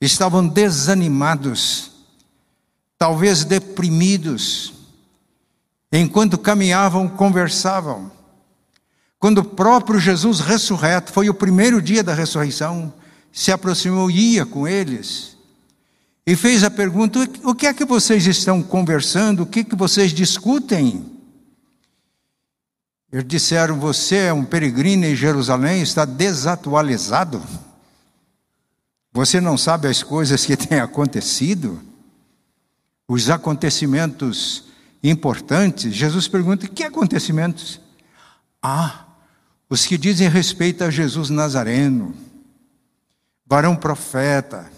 estavam 0.00 0.46
desanimados, 0.46 1.90
talvez 2.96 3.42
deprimidos. 3.42 4.72
Enquanto 5.90 6.38
caminhavam, 6.38 7.08
conversavam. 7.08 8.12
Quando 9.18 9.38
o 9.38 9.44
próprio 9.44 9.98
Jesus 9.98 10.38
ressurreto, 10.38 11.12
foi 11.12 11.28
o 11.28 11.34
primeiro 11.34 11.82
dia 11.82 12.04
da 12.04 12.14
ressurreição, 12.14 12.94
se 13.32 13.50
aproximou 13.50 14.08
e 14.08 14.34
ia 14.34 14.46
com 14.46 14.68
eles. 14.68 15.35
E 16.26 16.34
fez 16.34 16.64
a 16.64 16.70
pergunta: 16.70 17.20
o 17.44 17.54
que 17.54 17.66
é 17.66 17.72
que 17.72 17.84
vocês 17.84 18.26
estão 18.26 18.60
conversando? 18.62 19.44
O 19.44 19.46
que, 19.46 19.60
é 19.60 19.64
que 19.64 19.76
vocês 19.76 20.12
discutem? 20.12 21.04
Eles 23.12 23.26
disseram: 23.28 23.78
Você 23.78 24.16
é 24.16 24.32
um 24.32 24.44
peregrino 24.44 25.06
em 25.06 25.14
Jerusalém, 25.14 25.80
está 25.82 26.04
desatualizado. 26.04 27.40
Você 29.12 29.40
não 29.40 29.56
sabe 29.56 29.86
as 29.86 30.02
coisas 30.02 30.44
que 30.44 30.56
têm 30.56 30.80
acontecido, 30.80 31.80
os 33.08 33.30
acontecimentos 33.30 34.64
importantes. 35.04 35.94
Jesus 35.94 36.26
pergunta: 36.26 36.66
Que 36.66 36.82
acontecimentos? 36.82 37.80
Ah, 38.60 39.06
os 39.70 39.86
que 39.86 39.96
dizem 39.96 40.28
respeito 40.28 40.82
a 40.82 40.90
Jesus 40.90 41.30
Nazareno, 41.30 42.12
varão 43.46 43.76
profeta, 43.76 44.68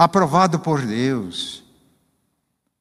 aprovado 0.00 0.58
por 0.58 0.80
Deus, 0.80 1.62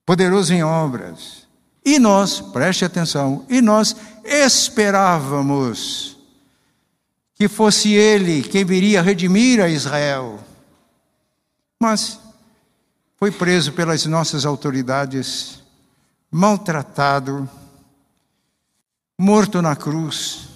poderoso 0.05 0.53
em 0.53 0.63
obras. 0.63 1.45
E 1.83 1.99
nós, 1.99 2.39
preste 2.39 2.85
atenção, 2.85 3.45
e 3.49 3.61
nós 3.61 3.93
esperávamos 4.23 6.17
que 7.35 7.49
fosse 7.49 7.91
ele 7.91 8.41
quem 8.41 8.63
viria 8.63 9.01
redimir 9.01 9.59
a 9.61 9.67
Israel. 9.67 10.39
Mas 11.77 12.17
foi 13.17 13.31
preso 13.31 13.73
pelas 13.73 14.05
nossas 14.05 14.45
autoridades, 14.45 15.61
maltratado, 16.31 17.49
morto 19.17 19.61
na 19.61 19.75
cruz 19.75 20.47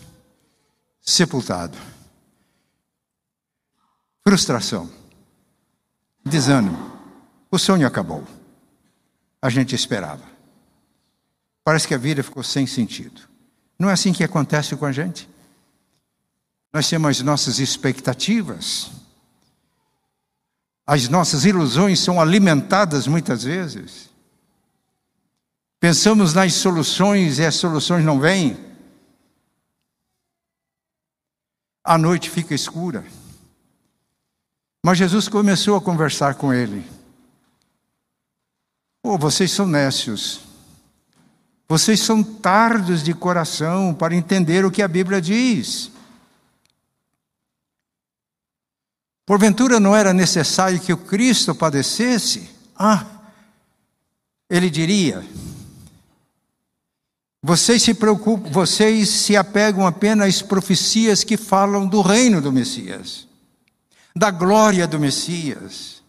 sepultado. 1.02 1.78
Frustração, 4.26 5.03
desânimo. 6.24 6.92
O 7.52 7.58
sonho 7.58 7.86
acabou. 7.86 8.24
A 9.42 9.50
gente 9.50 9.76
esperava. 9.76 10.24
Parece 11.64 11.88
que 11.88 11.94
a 11.94 11.98
vida 11.98 12.24
ficou 12.24 12.44
sem 12.44 12.66
sentido. 12.66 13.22
Não 13.78 13.90
é 13.90 13.94
assim 13.94 14.14
que 14.14 14.24
acontece 14.24 14.76
com 14.76 14.86
a 14.86 14.92
gente? 14.92 15.30
Nós 16.72 16.90
temos 16.90 17.10
as 17.10 17.22
nossas 17.22 17.60
expectativas, 17.60 18.92
as 20.88 21.08
nossas 21.08 21.46
ilusões 21.46 22.00
são 22.00 22.20
alimentadas 22.20 23.06
muitas 23.06 23.44
vezes. 23.44 24.10
Pensamos 25.80 26.34
nas 26.34 26.54
soluções 26.54 27.40
e 27.40 27.46
as 27.46 27.56
soluções 27.56 28.04
não 28.04 28.20
vêm. 28.20 28.74
a 31.84 31.98
noite 31.98 32.30
fica 32.30 32.56
escura. 32.56 33.04
Mas 34.86 34.98
Jesus 34.98 35.30
começou 35.30 35.78
a 35.78 35.82
conversar 35.82 36.36
com 36.36 36.54
ele. 36.54 36.86
Oh, 39.02 39.18
vocês 39.18 39.50
são 39.50 39.66
nécios. 39.66 40.42
Vocês 41.70 42.02
são 42.02 42.22
tardos 42.22 43.02
de 43.02 43.14
coração 43.14 43.94
para 43.94 44.14
entender 44.14 44.66
o 44.66 44.72
que 44.72 44.82
a 44.82 44.88
Bíblia 44.88 45.22
diz. 45.22 45.90
Porventura 49.26 49.80
não 49.80 49.96
era 49.96 50.14
necessário 50.14 50.80
que 50.80 50.92
o 50.92 50.98
Cristo 50.98 51.56
padecesse? 51.56 52.50
Ah, 52.76 53.06
ele 54.50 54.70
diria: 54.70 55.26
Vocês 57.42 57.82
se 57.82 57.94
preocupam, 57.94 58.50
vocês 58.52 59.10
se 59.10 59.38
apegam 59.38 59.88
apenas 59.88 60.28
às 60.28 60.42
profecias 60.42 61.24
que 61.24 61.38
falam 61.38 61.88
do 61.88 62.02
reino 62.02 62.42
do 62.42 62.52
Messias, 62.52 63.28
da 64.16 64.30
glória 64.30 64.88
do 64.88 65.00
Messias, 65.00 66.04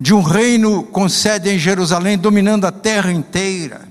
de 0.00 0.12
um 0.12 0.20
reino 0.20 0.84
com 0.84 1.08
sede 1.08 1.48
em 1.48 1.58
Jerusalém, 1.58 2.18
dominando 2.18 2.64
a 2.64 2.72
terra 2.72 3.12
inteira. 3.12 3.90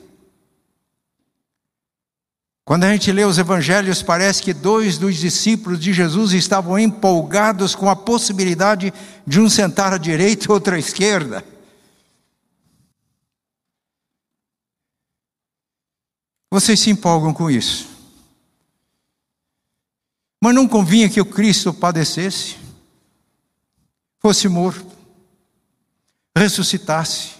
Quando 2.65 2.84
a 2.84 2.91
gente 2.91 3.12
lê 3.12 3.25
os 3.25 3.38
evangelhos, 3.38 4.01
parece 4.01 4.41
que 4.41 4.53
dois 4.53 4.98
dos 4.98 5.18
discípulos 5.18 5.80
de 5.80 5.91
Jesus 5.91 6.32
estavam 6.32 6.77
empolgados 6.77 7.75
com 7.75 7.89
a 7.89 7.96
possibilidade 7.96 8.94
de 9.25 9.39
um 9.39 9.50
sentar 9.50 9.94
à 9.94 9.98
direita 9.98 10.46
e 10.46 10.51
outro 10.51 10.75
à 10.75 10.80
esquerda. 10.80 11.44
Vocês 16.50 16.80
se 16.80 16.89
empolgam 16.89 17.34
com 17.34 17.50
isso. 17.50 17.91
Mas 20.44 20.56
não 20.56 20.68
convinha 20.68 21.08
que 21.08 21.22
o 21.22 21.26
Cristo 21.26 21.72
padecesse, 21.72 22.58
fosse 24.20 24.50
morto, 24.50 24.92
ressuscitasse 26.36 27.36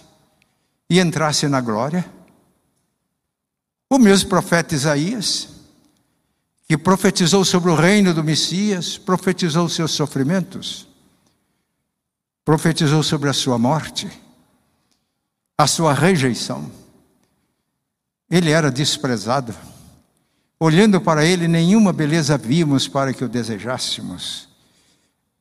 e 0.88 1.00
entrasse 1.00 1.48
na 1.48 1.60
glória? 1.60 2.08
O 3.90 3.98
mesmo 3.98 4.28
profeta 4.28 4.74
Isaías, 4.74 5.48
que 6.68 6.78
profetizou 6.78 7.44
sobre 7.44 7.70
o 7.70 7.74
reino 7.74 8.14
do 8.14 8.22
Messias, 8.22 8.96
profetizou 8.96 9.68
seus 9.68 9.90
sofrimentos, 9.90 10.86
profetizou 12.44 13.02
sobre 13.02 13.28
a 13.28 13.32
sua 13.32 13.58
morte, 13.58 14.08
a 15.58 15.66
sua 15.66 15.92
rejeição. 15.92 16.70
Ele 18.30 18.50
era 18.50 18.70
desprezado. 18.70 19.54
Olhando 20.64 21.00
para 21.00 21.24
ele, 21.24 21.48
nenhuma 21.48 21.92
beleza 21.92 22.38
vimos 22.38 22.86
para 22.86 23.12
que 23.12 23.24
o 23.24 23.28
desejássemos. 23.28 24.48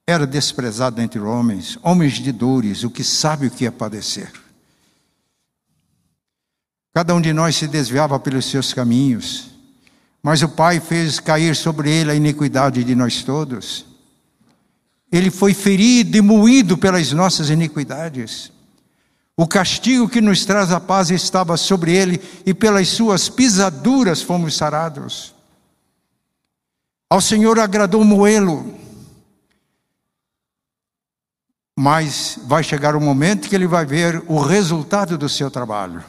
Era 0.07 0.25
desprezado 0.25 0.99
entre 0.99 1.19
homens, 1.19 1.77
homens 1.83 2.13
de 2.13 2.31
dores, 2.31 2.83
o 2.83 2.89
que 2.89 3.03
sabe 3.03 3.45
o 3.45 3.51
que 3.51 3.67
é 3.67 3.69
padecer. 3.69 4.31
Cada 6.91 7.13
um 7.13 7.21
de 7.21 7.31
nós 7.33 7.55
se 7.55 7.67
desviava 7.67 8.19
pelos 8.19 8.45
seus 8.45 8.73
caminhos, 8.73 9.51
mas 10.23 10.41
o 10.41 10.49
Pai 10.49 10.79
fez 10.79 11.19
cair 11.19 11.55
sobre 11.55 11.91
ele 11.91 12.09
a 12.09 12.15
iniquidade 12.15 12.83
de 12.83 12.95
nós 12.95 13.21
todos. 13.21 13.85
Ele 15.11 15.29
foi 15.29 15.53
ferido 15.53 16.17
e 16.17 16.21
moído 16.21 16.79
pelas 16.79 17.11
nossas 17.11 17.51
iniquidades. 17.51 18.50
O 19.41 19.47
castigo 19.47 20.07
que 20.07 20.21
nos 20.21 20.45
traz 20.45 20.71
a 20.71 20.79
paz 20.79 21.09
estava 21.09 21.57
sobre 21.57 21.95
ele, 21.95 22.21
e 22.45 22.53
pelas 22.53 22.89
suas 22.89 23.27
pisaduras 23.27 24.21
fomos 24.21 24.55
sarados. 24.55 25.33
Ao 27.09 27.19
Senhor 27.19 27.57
agradou 27.57 28.03
moê-lo, 28.03 28.77
mas 31.75 32.37
vai 32.43 32.63
chegar 32.63 32.95
o 32.95 33.01
momento 33.01 33.49
que 33.49 33.55
ele 33.55 33.65
vai 33.65 33.83
ver 33.83 34.23
o 34.27 34.39
resultado 34.39 35.17
do 35.17 35.27
seu 35.27 35.49
trabalho 35.49 36.03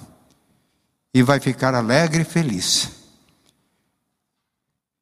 e 1.15 1.23
vai 1.23 1.41
ficar 1.41 1.75
alegre 1.75 2.21
e 2.21 2.27
feliz. 2.27 2.91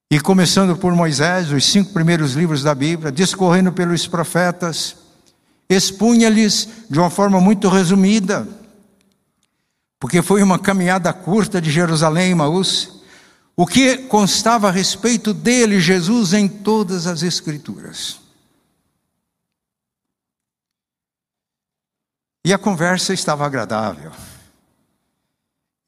E 0.09 0.21
começando 0.21 0.77
por 0.77 0.95
Moisés, 0.95 1.51
os 1.51 1.65
cinco 1.65 1.93
primeiros 1.93 2.35
livros 2.35 2.63
da 2.63 2.77
Bíblia, 2.77 3.11
discorrendo 3.11 3.73
pelos 3.73 4.07
profetas, 4.07 5.00
expunha-lhes 5.71 6.69
de 6.91 6.99
uma 6.99 7.09
forma 7.09 7.41
muito 7.41 7.69
resumida, 7.69 8.47
porque 10.01 10.21
foi 10.21 10.43
uma 10.43 10.59
caminhada 10.59 11.13
curta 11.13 11.61
de 11.61 11.71
Jerusalém 11.71 12.33
e 12.33 12.35
Maús, 12.35 13.01
o 13.57 13.65
que 13.65 13.99
constava 13.99 14.69
a 14.69 14.73
respeito 14.73 15.33
dele, 15.33 15.81
Jesus, 15.81 16.33
em 16.33 16.49
todas 16.49 17.07
as 17.07 17.23
Escrituras. 17.23 18.19
E 22.45 22.53
a 22.53 22.59
conversa 22.59 23.13
estava 23.13 23.47
agradável. 23.47 24.11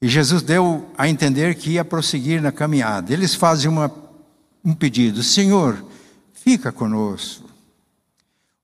E 0.01 0.07
Jesus 0.07 0.41
deu 0.43 0.91
a 0.97 1.09
entender 1.09 1.55
que 1.55 1.71
ia 1.71 1.83
prosseguir 1.83 2.41
na 2.41 2.51
caminhada. 2.51 3.11
Eles 3.11 3.33
fazem 3.33 3.69
uma, 3.69 3.91
um 4.63 4.73
pedido: 4.73 5.23
Senhor, 5.23 5.83
fica 6.33 6.71
conosco. 6.71 7.42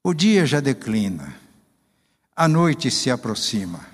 O 0.04 0.14
dia 0.14 0.46
já 0.46 0.62
declina, 0.62 1.36
a 2.36 2.48
noite 2.48 2.90
se 2.90 3.12
aproxima. 3.12 3.86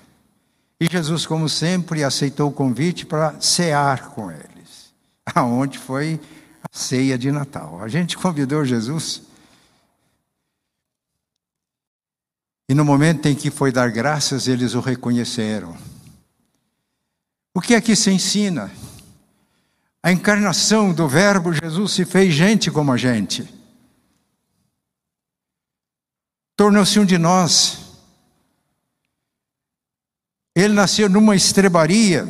E 0.80 0.88
Jesus, 0.88 1.26
como 1.26 1.50
sempre, 1.50 2.04
aceitou 2.04 2.50
o 2.50 2.54
convite 2.54 3.06
para 3.06 3.40
cear 3.42 4.10
com 4.10 4.32
eles, 4.32 4.94
aonde 5.34 5.80
foi 5.80 6.20
a 6.62 6.78
ceia 6.78 7.18
de 7.18 7.32
Natal. 7.32 7.82
A 7.82 7.88
gente 7.88 8.18
convidou 8.18 8.64
Jesus. 8.64 9.24
E 12.70 12.76
no 12.76 12.86
momento 12.86 13.28
em 13.28 13.34
que 13.34 13.50
foi 13.50 13.72
dar 13.72 13.90
graças, 13.90 14.48
eles 14.48 14.76
o 14.76 14.82
reconheceram. 14.82 15.76
O 17.54 17.62
que 17.62 17.74
aqui 17.74 17.96
se 17.96 18.12
ensina? 18.12 18.72
A 20.04 20.12
encarnação 20.12 20.94
do 20.94 21.08
Verbo 21.08 21.52
Jesus 21.52 21.94
se 21.94 22.06
fez 22.06 22.32
gente 22.32 22.70
como 22.70 22.92
a 22.92 22.98
gente 22.98 23.55
tornou-se 26.56 27.00
um 27.00 27.06
de 27.06 27.18
nós. 27.18 27.80
Ele 30.56 30.74
nasceu 30.74 31.10
numa 31.10 31.36
estrebaria, 31.36 32.28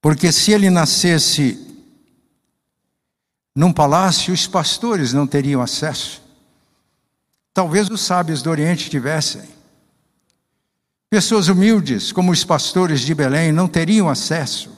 porque 0.00 0.32
se 0.32 0.52
ele 0.52 0.70
nascesse 0.70 1.58
num 3.54 3.72
palácio, 3.72 4.32
os 4.32 4.46
pastores 4.46 5.12
não 5.12 5.26
teriam 5.26 5.60
acesso. 5.60 6.22
Talvez 7.54 7.88
os 7.90 8.00
sábios 8.00 8.42
do 8.42 8.50
Oriente 8.50 8.88
tivessem. 8.88 9.42
Pessoas 11.10 11.48
humildes, 11.48 12.10
como 12.10 12.32
os 12.32 12.42
pastores 12.42 13.02
de 13.02 13.14
Belém, 13.14 13.52
não 13.52 13.68
teriam 13.68 14.08
acesso. 14.08 14.70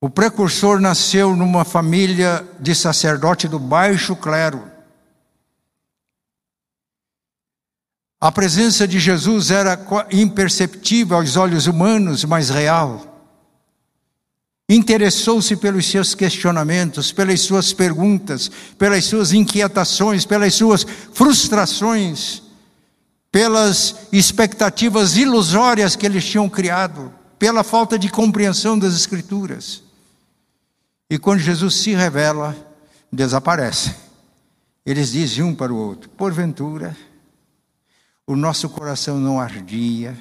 O 0.00 0.08
precursor 0.08 0.80
nasceu 0.80 1.34
numa 1.34 1.64
família 1.64 2.46
de 2.60 2.72
sacerdote 2.72 3.48
do 3.48 3.58
baixo 3.58 4.14
clero. 4.14 4.77
A 8.20 8.32
presença 8.32 8.86
de 8.86 8.98
Jesus 8.98 9.52
era 9.52 9.78
imperceptível 10.10 11.16
aos 11.16 11.36
olhos 11.36 11.68
humanos, 11.68 12.24
mas 12.24 12.50
real. 12.50 13.04
Interessou-se 14.68 15.54
pelos 15.56 15.86
seus 15.86 16.16
questionamentos, 16.16 17.12
pelas 17.12 17.40
suas 17.40 17.72
perguntas, 17.72 18.50
pelas 18.76 19.04
suas 19.04 19.32
inquietações, 19.32 20.26
pelas 20.26 20.52
suas 20.54 20.84
frustrações, 21.12 22.42
pelas 23.30 23.94
expectativas 24.12 25.16
ilusórias 25.16 25.94
que 25.94 26.04
eles 26.04 26.24
tinham 26.26 26.48
criado, 26.48 27.12
pela 27.38 27.62
falta 27.62 27.96
de 27.96 28.10
compreensão 28.10 28.76
das 28.76 28.94
Escrituras. 28.94 29.82
E 31.08 31.18
quando 31.18 31.38
Jesus 31.38 31.76
se 31.76 31.94
revela, 31.94 32.54
desaparece. 33.12 33.94
Eles 34.84 35.12
dizem 35.12 35.44
um 35.44 35.54
para 35.54 35.72
o 35.72 35.76
outro: 35.76 36.10
porventura 36.10 36.96
o 38.28 38.36
nosso 38.36 38.68
coração 38.68 39.18
não 39.18 39.40
ardia. 39.40 40.14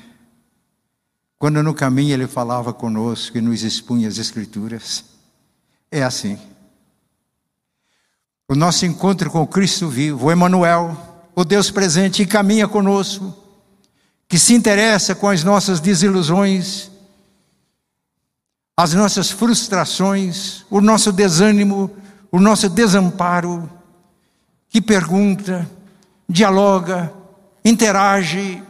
Quando 1.37 1.61
no 1.61 1.73
caminho 1.73 2.13
ele 2.13 2.25
falava 2.25 2.73
conosco 2.73 3.37
e 3.37 3.41
nos 3.41 3.63
expunha 3.63 4.07
as 4.07 4.17
Escrituras. 4.17 5.03
É 5.91 6.01
assim. 6.01 6.39
O 8.47 8.55
nosso 8.55 8.85
encontro 8.85 9.29
com 9.29 9.45
Cristo 9.45 9.89
vivo, 9.89 10.27
o 10.27 10.31
Emanuel, 10.31 10.95
o 11.35 11.43
Deus 11.43 11.69
presente, 11.69 12.23
que 12.23 12.31
caminha 12.31 12.65
conosco, 12.65 13.35
que 14.25 14.39
se 14.39 14.53
interessa 14.53 15.13
com 15.13 15.27
as 15.27 15.43
nossas 15.43 15.81
desilusões, 15.81 16.89
as 18.77 18.93
nossas 18.93 19.29
frustrações, 19.29 20.63
o 20.69 20.79
nosso 20.79 21.11
desânimo, 21.11 21.93
o 22.31 22.39
nosso 22.39 22.69
desamparo, 22.69 23.69
que 24.69 24.81
pergunta, 24.81 25.69
dialoga, 26.29 27.16
interage. 27.63 28.63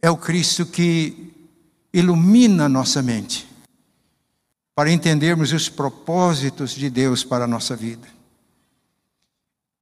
É 0.00 0.10
o 0.10 0.16
Cristo 0.16 0.64
que 0.64 1.32
ilumina 1.92 2.68
nossa 2.68 3.02
mente 3.02 3.48
para 4.74 4.92
entendermos 4.92 5.52
os 5.52 5.68
propósitos 5.68 6.70
de 6.70 6.88
Deus 6.88 7.24
para 7.24 7.44
a 7.44 7.48
nossa 7.48 7.74
vida. 7.74 8.06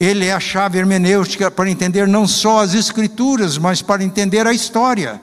Ele 0.00 0.26
é 0.26 0.32
a 0.32 0.40
chave 0.40 0.78
hermenêutica 0.78 1.50
para 1.50 1.70
entender 1.70 2.08
não 2.08 2.26
só 2.26 2.60
as 2.60 2.74
Escrituras, 2.74 3.58
mas 3.58 3.82
para 3.82 4.04
entender 4.04 4.46
a 4.46 4.52
história. 4.54 5.20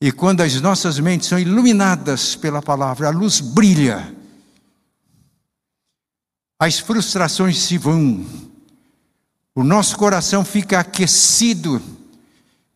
E 0.00 0.12
quando 0.12 0.42
as 0.42 0.60
nossas 0.60 0.98
mentes 0.98 1.28
são 1.28 1.38
iluminadas 1.38 2.36
pela 2.36 2.60
palavra, 2.60 3.08
a 3.08 3.10
luz 3.10 3.40
brilha 3.40 4.14
as 6.64 6.78
frustrações 6.78 7.58
se 7.58 7.76
vão, 7.76 8.24
o 9.54 9.62
nosso 9.62 9.96
coração 9.98 10.44
fica 10.44 10.80
aquecido, 10.80 11.80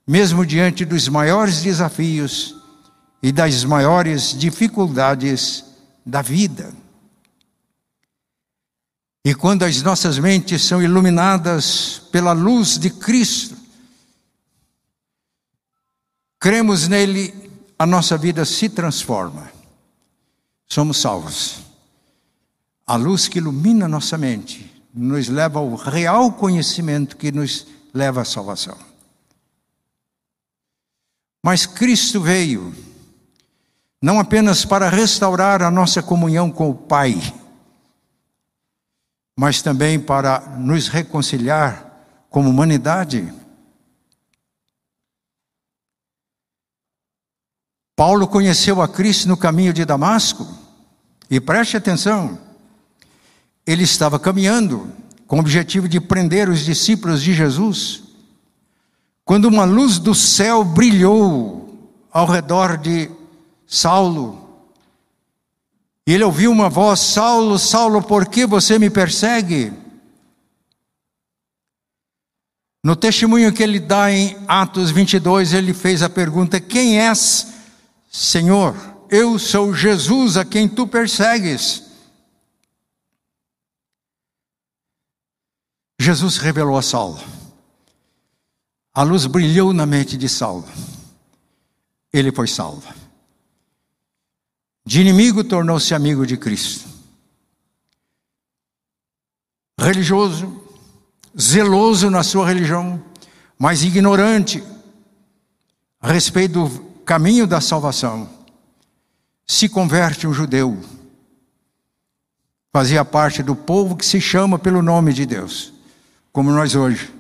mesmo 0.07 0.45
diante 0.45 0.85
dos 0.85 1.09
maiores 1.09 1.63
desafios 1.63 2.55
e 3.23 3.33
das 3.33 3.65
maiores 3.65 4.39
dificuldades 4.39 5.65
da 6.05 6.21
vida. 6.21 6.75
E 9.25 9.35
quando 9.35 9.65
as 9.65 9.83
nossas 9.83 10.19
mentes 10.19 10.63
são 10.65 10.83
iluminadas 10.83 12.03
pela 12.13 12.33
luz 12.33 12.79
de 12.79 12.91
Cristo, 12.91 13.57
cremos 16.39 16.87
nele, 16.89 17.51
a 17.79 17.87
nossa 17.87 18.19
vida 18.19 18.45
se 18.45 18.69
transforma. 18.69 19.51
Somos 20.67 20.99
salvos. 20.99 21.68
A 22.89 22.97
luz 22.97 23.29
que 23.29 23.37
ilumina 23.37 23.87
nossa 23.87 24.17
mente 24.17 24.83
nos 24.95 25.29
leva 25.29 25.59
ao 25.59 25.75
real 25.75 26.33
conhecimento 26.33 27.19
que 27.19 27.31
nos 27.31 27.67
leva 27.93 28.23
à 28.23 28.25
salvação. 28.25 28.79
Mas 31.45 31.67
Cristo 31.67 32.19
veio 32.23 32.75
não 34.01 34.19
apenas 34.19 34.65
para 34.65 34.89
restaurar 34.89 35.61
a 35.61 35.71
nossa 35.71 36.03
comunhão 36.03 36.51
com 36.51 36.71
o 36.71 36.75
Pai, 36.75 37.15
mas 39.37 39.61
também 39.61 40.01
para 40.01 40.41
nos 40.57 40.89
reconciliar 40.89 42.07
como 42.31 42.49
humanidade. 42.49 43.31
Paulo 47.95 48.27
conheceu 48.27 48.81
a 48.81 48.89
Cristo 48.89 49.29
no 49.29 49.37
caminho 49.37 49.75
de 49.75 49.85
Damasco, 49.85 50.47
e 51.31 51.39
preste 51.39 51.77
atenção, 51.77 52.48
ele 53.69 53.85
estava 53.85 54.19
caminhando 54.19 54.91
com 55.27 55.37
o 55.37 55.41
objetivo 55.41 55.87
de 55.87 56.01
prender 56.01 56.49
os 56.49 56.61
discípulos 56.61 57.23
de 57.23 57.35
Jesus, 57.35 58.03
quando 59.27 59.45
uma 59.45 59.67
luz 59.67 59.99
do 59.99 60.15
céu 60.15 60.65
brilhou 60.65 61.79
ao 62.11 62.25
redor 62.25 62.79
de 62.79 63.11
Saulo, 63.67 64.49
e 66.07 66.15
ele 66.15 66.25
ouviu 66.25 66.51
uma 66.51 66.71
voz: 66.71 66.99
Saulo, 67.01 67.59
Saulo, 67.59 68.01
por 68.01 68.25
que 68.25 68.47
você 68.47 68.79
me 68.79 68.89
persegue? 68.89 69.71
No 72.83 72.97
testemunho 72.97 73.53
que 73.53 73.63
ele 73.63 73.79
dá 73.79 74.11
em 74.11 74.35
Atos 74.49 74.91
22, 74.91 75.53
ele 75.53 75.75
fez 75.75 76.03
a 76.03 76.09
pergunta: 76.09 76.59
Quem 76.59 76.99
és, 76.99 77.49
Senhor? 78.11 78.75
Eu 79.11 79.39
sou 79.39 79.75
Jesus 79.75 80.39
a 80.39 80.45
quem 80.47 80.67
tu 80.67 80.87
persegues. 80.87 81.88
Jesus 85.99 86.37
revelou 86.37 86.77
a 86.77 86.83
Saulo. 86.83 87.19
A 88.95 89.03
luz 89.03 89.27
brilhou 89.27 89.73
na 89.73 89.85
mente 89.85 90.17
de 90.17 90.29
Saulo. 90.29 90.67
Ele 92.13 92.33
foi 92.33 92.47
salvo. 92.47 92.93
De 94.85 95.01
inimigo 95.01 95.45
tornou-se 95.45 95.95
amigo 95.95 96.27
de 96.27 96.37
Cristo. 96.37 96.89
Religioso, 99.79 100.63
zeloso 101.39 102.11
na 102.11 102.23
sua 102.23 102.47
religião, 102.47 103.03
mas 103.59 103.83
ignorante 103.83 104.65
a 106.01 106.13
respeito 106.13 106.69
do 106.69 106.81
caminho 107.05 107.47
da 107.47 107.61
salvação, 107.61 108.29
se 109.47 109.69
converte 109.69 110.27
um 110.27 110.33
judeu. 110.33 110.79
Fazia 112.73 113.05
parte 113.05 113.43
do 113.43 113.57
povo 113.57 113.97
que 113.97 114.07
se 114.07 114.21
chama 114.21 114.59
pelo 114.59 114.83
nome 114.83 115.13
de 115.13 115.27
Deus, 115.27 115.73
como 116.33 116.51
nós 116.51 116.75
hoje. 116.75 117.13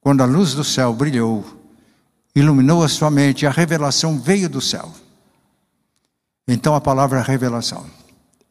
Quando 0.00 0.22
a 0.22 0.26
luz 0.26 0.54
do 0.54 0.64
céu 0.64 0.92
brilhou, 0.92 1.44
iluminou 2.34 2.82
a 2.82 2.88
sua 2.88 3.10
mente, 3.10 3.46
a 3.46 3.50
revelação 3.50 4.18
veio 4.18 4.48
do 4.48 4.60
céu. 4.60 4.92
Então 6.48 6.74
a 6.74 6.80
palavra 6.80 7.22
revelação. 7.22 7.86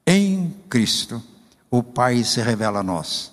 Em 0.05 0.55
Cristo, 0.69 1.21
o 1.69 1.83
Pai 1.83 2.23
se 2.23 2.41
revela 2.41 2.79
a 2.79 2.83
nós. 2.83 3.31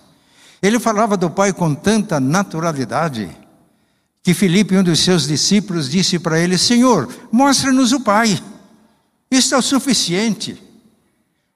Ele 0.61 0.79
falava 0.79 1.15
do 1.15 1.29
Pai 1.29 1.53
com 1.53 1.73
tanta 1.73 2.19
naturalidade 2.19 3.29
que 4.27 4.33
Filipe, 4.33 4.75
um 4.75 4.83
dos 4.83 4.99
seus 4.99 5.25
discípulos, 5.25 5.89
disse 5.89 6.19
para 6.19 6.37
ele: 6.37 6.57
Senhor, 6.57 7.07
mostra-nos 7.31 7.93
o 7.93 8.01
Pai. 8.01 8.37
Isso 9.31 9.55
é 9.55 9.57
o 9.57 9.61
suficiente. 9.61 10.61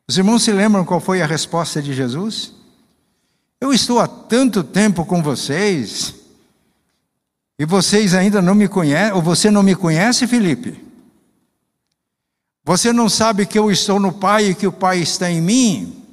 Os 0.07 0.17
irmãos 0.17 0.43
se 0.43 0.53
lembram 0.53 0.85
qual 0.85 1.01
foi 1.01 1.21
a 1.21 1.25
resposta 1.25 1.81
de 1.81 1.93
Jesus? 1.93 2.53
Eu 3.61 3.71
estou 3.71 3.99
há 3.99 4.07
tanto 4.07 4.63
tempo 4.63 5.05
com 5.05 5.21
vocês 5.21 6.15
e 7.59 7.65
vocês 7.65 8.15
ainda 8.15 8.41
não 8.41 8.55
me 8.55 8.67
conhecem, 8.67 9.13
ou 9.13 9.21
você 9.21 9.51
não 9.51 9.61
me 9.61 9.75
conhece, 9.75 10.25
Filipe? 10.25 10.83
Você 12.65 12.91
não 12.91 13.07
sabe 13.07 13.45
que 13.45 13.59
eu 13.59 13.71
estou 13.71 13.99
no 13.99 14.11
Pai 14.11 14.47
e 14.47 14.55
que 14.55 14.65
o 14.65 14.71
Pai 14.71 14.97
está 14.97 15.29
em 15.29 15.39
mim? 15.39 16.03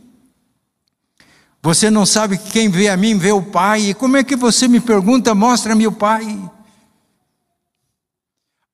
Você 1.63 1.89
não 1.89 2.05
sabe 2.05 2.37
que 2.37 2.51
quem 2.51 2.69
vê 2.69 2.91
a 2.91 2.99
mim 2.99 3.17
vê 3.17 3.33
o 3.33 3.43
Pai? 3.43 3.81
E 3.81 3.95
como 3.95 4.19
é 4.19 4.23
que 4.23 4.37
você 4.37 4.69
me 4.69 4.79
pergunta, 4.79 5.35
mostra-me 5.35 5.87
o 5.87 5.93
Pai? 5.93 6.51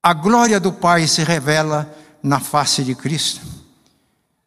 A 0.02 0.12
glória 0.12 0.58
do 0.58 0.72
Pai 0.72 1.06
se 1.06 1.22
revela 1.22 1.96
na 2.20 2.40
face 2.40 2.82
de 2.82 2.96
Cristo. 2.96 3.53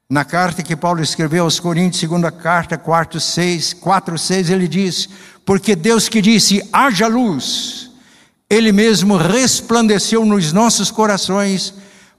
Na 0.10 0.24
carta 0.24 0.64
que 0.64 0.74
Paulo 0.74 1.04
escreveu 1.04 1.44
aos 1.44 1.60
Coríntios, 1.60 2.00
segunda 2.00 2.32
carta, 2.32 2.78
4, 2.78 3.20
6, 3.20 3.74
4, 3.74 4.18
6, 4.18 4.50
ele 4.50 4.66
diz: 4.66 5.10
Porque 5.46 5.76
Deus 5.76 6.08
que 6.08 6.22
disse, 6.22 6.66
haja 6.72 7.08
luz, 7.08 7.92
Ele 8.50 8.72
mesmo 8.72 9.18
resplandeceu 9.18 10.24
nos 10.26 10.54
nossos 10.54 10.90
corações 10.90 11.74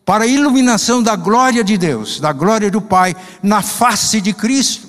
para 0.04 0.24
a 0.24 0.26
iluminação 0.26 1.02
da 1.02 1.16
glória 1.16 1.64
de 1.64 1.78
Deus, 1.78 2.20
da 2.20 2.30
glória 2.30 2.70
do 2.70 2.82
Pai, 2.82 3.16
na 3.42 3.62
face 3.62 4.20
de 4.20 4.34
Cristo. 4.34 4.86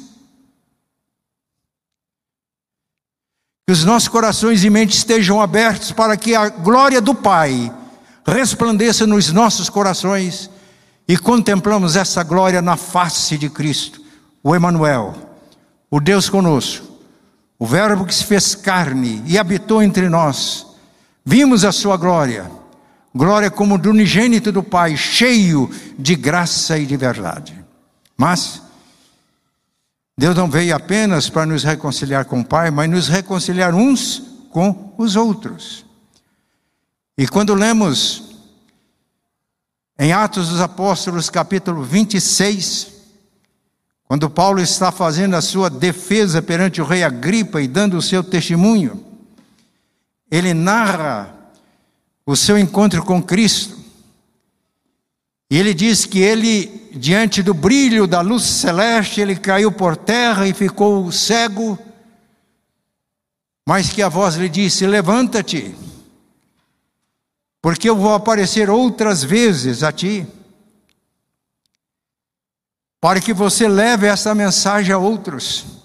Que 3.66 3.72
os 3.72 3.86
nossos 3.86 4.10
corações 4.10 4.66
e 4.66 4.70
mentes 4.70 4.98
estejam 4.98 5.40
abertos 5.40 5.94
para 5.94 6.18
que 6.18 6.36
a 6.36 6.50
glória 6.50 7.00
do 7.00 7.16
Pai 7.16 7.74
resplandeça 8.26 9.08
nos 9.08 9.32
nossos 9.32 9.70
corações 9.70 10.50
e 11.10 11.18
contemplamos 11.18 11.98
essa 11.98 12.24
glória 12.24 12.62
na 12.62 12.78
face 12.78 13.38
de 13.38 13.50
Cristo, 13.50 14.00
o 14.42 14.56
Emanuel, 14.56 15.14
o 15.92 16.00
Deus 16.00 16.30
conosco, 16.30 16.88
o 17.58 17.66
Verbo 17.66 18.06
que 18.06 18.16
se 18.16 18.24
fez 18.24 18.56
carne 18.56 19.22
e 19.26 19.38
habitou 19.38 19.84
entre 19.84 20.08
nós. 20.08 20.66
Vimos 21.26 21.66
a 21.66 21.74
sua 21.74 21.98
glória 21.98 22.60
glória 23.14 23.50
como 23.50 23.78
do 23.78 23.90
unigênito 23.90 24.52
do 24.52 24.64
Pai, 24.64 24.96
cheio 24.96 25.70
de 25.98 26.16
graça 26.16 26.78
e 26.78 26.86
de 26.86 26.96
verdade. 26.96 27.56
Mas 28.16 28.62
Deus 30.18 30.36
não 30.36 30.50
veio 30.50 30.76
apenas 30.76 31.30
para 31.30 31.46
nos 31.46 31.64
reconciliar 31.64 32.26
com 32.26 32.42
o 32.42 32.46
Pai, 32.46 32.72
mas 32.72 32.90
nos 32.90 33.08
reconciliar 33.08 33.74
uns 33.74 34.22
com 34.52 34.94
os 34.98 35.16
outros. 35.16 35.86
E 37.18 37.28
quando 37.28 37.54
lemos 37.54 38.29
em 40.02 40.14
Atos 40.14 40.48
dos 40.48 40.62
Apóstolos, 40.62 41.30
capítulo 41.30 41.84
26, 41.84 42.88
quando 44.06 44.30
Paulo 44.30 44.62
está 44.62 44.94
fazendo 44.94 45.36
a 45.36 45.42
sua 45.42 45.70
defesa 45.70 46.42
perante 46.42 46.82
o 46.82 46.86
rei 46.86 47.04
Agripa 47.04 47.62
e 47.62 47.68
dando 47.68 47.98
o 47.98 48.02
seu 48.02 48.24
testemunho, 48.24 49.04
ele 50.32 50.54
narra 50.54 51.36
o 52.26 52.34
seu 52.34 52.58
encontro 52.58 53.04
com 53.04 53.22
Cristo. 53.22 53.78
E 55.52 55.58
ele 55.58 55.74
diz 55.74 56.06
que 56.06 56.20
ele, 56.20 56.90
diante 56.96 57.44
do 57.44 57.54
brilho 57.54 58.08
da 58.08 58.22
luz 58.22 58.44
celeste, 58.44 59.20
ele 59.20 59.36
caiu 59.36 59.70
por 59.70 59.98
terra 59.98 60.48
e 60.48 60.54
ficou 60.54 61.12
cego, 61.12 61.78
mas 63.68 63.90
que 63.90 64.02
a 64.02 64.08
voz 64.08 64.36
lhe 64.36 64.48
disse: 64.48 64.88
Levanta-te, 64.88 65.76
porque 67.62 67.90
eu 67.90 67.96
vou 67.96 68.14
aparecer 68.14 68.70
outras 68.70 69.24
vezes 69.24 69.84
a 69.84 69.92
ti, 69.92 70.26
para 73.02 73.20
que 73.22 73.34
você 73.34 73.68
leve 73.68 74.08
essa 74.08 74.36
mensagem 74.36 74.94
a 74.94 74.98
outros 74.98 75.80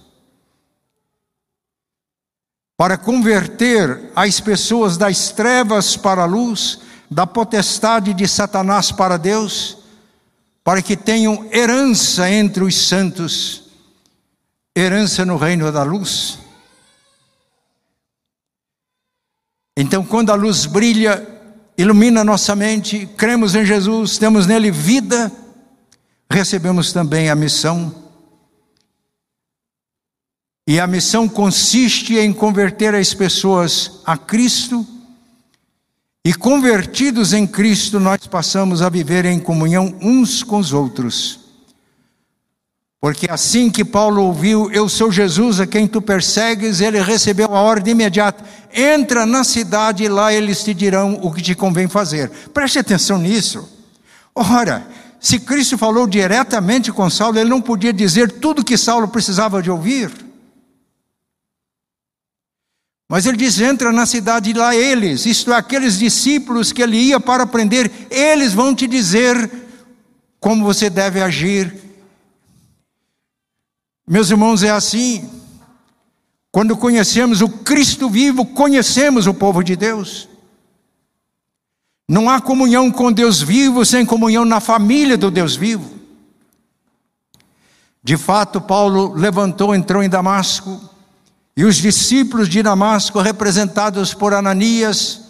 para 2.76 2.98
converter 2.98 4.10
as 4.16 4.40
pessoas 4.40 4.96
das 4.96 5.30
trevas 5.30 5.96
para 5.96 6.22
a 6.22 6.26
luz, 6.26 6.80
da 7.10 7.26
potestade 7.26 8.12
de 8.12 8.26
Satanás 8.26 8.90
para 8.90 9.16
Deus, 9.16 9.78
para 10.64 10.82
que 10.82 10.96
tenham 10.96 11.48
herança 11.52 12.28
entre 12.28 12.64
os 12.64 12.88
santos, 12.88 13.70
herança 14.76 15.24
no 15.24 15.36
reino 15.36 15.70
da 15.70 15.82
luz. 15.82 16.38
Então, 19.76 20.04
quando 20.04 20.30
a 20.30 20.34
luz 20.34 20.66
brilha, 20.66 21.33
ilumina 21.76 22.24
nossa 22.24 22.54
mente, 22.54 23.08
cremos 23.16 23.54
em 23.54 23.64
Jesus, 23.64 24.18
temos 24.18 24.46
nele 24.46 24.70
vida, 24.70 25.30
recebemos 26.30 26.92
também 26.92 27.30
a 27.30 27.34
missão 27.34 28.04
E 30.66 30.80
a 30.80 30.86
missão 30.86 31.28
consiste 31.28 32.16
em 32.16 32.32
converter 32.32 32.94
as 32.94 33.12
pessoas 33.12 34.00
a 34.04 34.16
Cristo. 34.16 34.86
E 36.24 36.32
convertidos 36.32 37.34
em 37.34 37.46
Cristo, 37.46 38.00
nós 38.00 38.26
passamos 38.26 38.80
a 38.80 38.88
viver 38.88 39.26
em 39.26 39.38
comunhão 39.38 39.94
uns 40.00 40.42
com 40.42 40.58
os 40.58 40.72
outros. 40.72 41.43
Porque 43.04 43.30
assim 43.30 43.68
que 43.68 43.84
Paulo 43.84 44.22
ouviu, 44.22 44.72
Eu 44.72 44.88
sou 44.88 45.12
Jesus 45.12 45.60
a 45.60 45.66
quem 45.66 45.86
tu 45.86 46.00
persegues, 46.00 46.80
ele 46.80 47.02
recebeu 47.02 47.54
a 47.54 47.60
ordem 47.60 47.92
imediata: 47.92 48.42
entra 48.72 49.26
na 49.26 49.44
cidade 49.44 50.04
e 50.04 50.08
lá 50.08 50.32
eles 50.32 50.64
te 50.64 50.72
dirão 50.72 51.20
o 51.22 51.30
que 51.30 51.42
te 51.42 51.54
convém 51.54 51.86
fazer. 51.86 52.30
Preste 52.54 52.78
atenção 52.78 53.18
nisso. 53.18 53.68
Ora, 54.34 54.88
se 55.20 55.38
Cristo 55.38 55.76
falou 55.76 56.06
diretamente 56.06 56.90
com 56.90 57.10
Saulo, 57.10 57.38
ele 57.38 57.50
não 57.50 57.60
podia 57.60 57.92
dizer 57.92 58.32
tudo 58.32 58.64
que 58.64 58.78
Saulo 58.78 59.06
precisava 59.06 59.60
de 59.60 59.70
ouvir. 59.70 60.10
Mas 63.06 63.26
ele 63.26 63.36
diz: 63.36 63.60
entra 63.60 63.92
na 63.92 64.06
cidade 64.06 64.48
e 64.48 64.54
lá 64.54 64.74
eles, 64.74 65.26
isto 65.26 65.52
é, 65.52 65.56
aqueles 65.56 65.98
discípulos 65.98 66.72
que 66.72 66.82
ele 66.82 66.96
ia 66.96 67.20
para 67.20 67.42
aprender, 67.42 68.08
eles 68.10 68.54
vão 68.54 68.74
te 68.74 68.86
dizer 68.86 69.50
como 70.40 70.64
você 70.64 70.88
deve 70.88 71.20
agir. 71.20 71.84
Meus 74.06 74.30
irmãos, 74.30 74.62
é 74.62 74.70
assim. 74.70 75.28
Quando 76.52 76.76
conhecemos 76.76 77.40
o 77.40 77.48
Cristo 77.48 78.08
vivo, 78.08 78.46
conhecemos 78.46 79.26
o 79.26 79.34
povo 79.34 79.62
de 79.62 79.74
Deus. 79.74 80.28
Não 82.08 82.28
há 82.28 82.40
comunhão 82.40 82.90
com 82.90 83.10
Deus 83.10 83.40
vivo 83.40 83.84
sem 83.84 84.04
comunhão 84.04 84.44
na 84.44 84.60
família 84.60 85.16
do 85.16 85.30
Deus 85.30 85.56
vivo. 85.56 85.94
De 88.02 88.18
fato, 88.18 88.60
Paulo 88.60 89.14
levantou, 89.14 89.74
entrou 89.74 90.02
em 90.02 90.10
Damasco, 90.10 90.78
e 91.56 91.64
os 91.64 91.76
discípulos 91.76 92.48
de 92.48 92.62
Damasco, 92.62 93.20
representados 93.20 94.12
por 94.12 94.34
Ananias, 94.34 95.23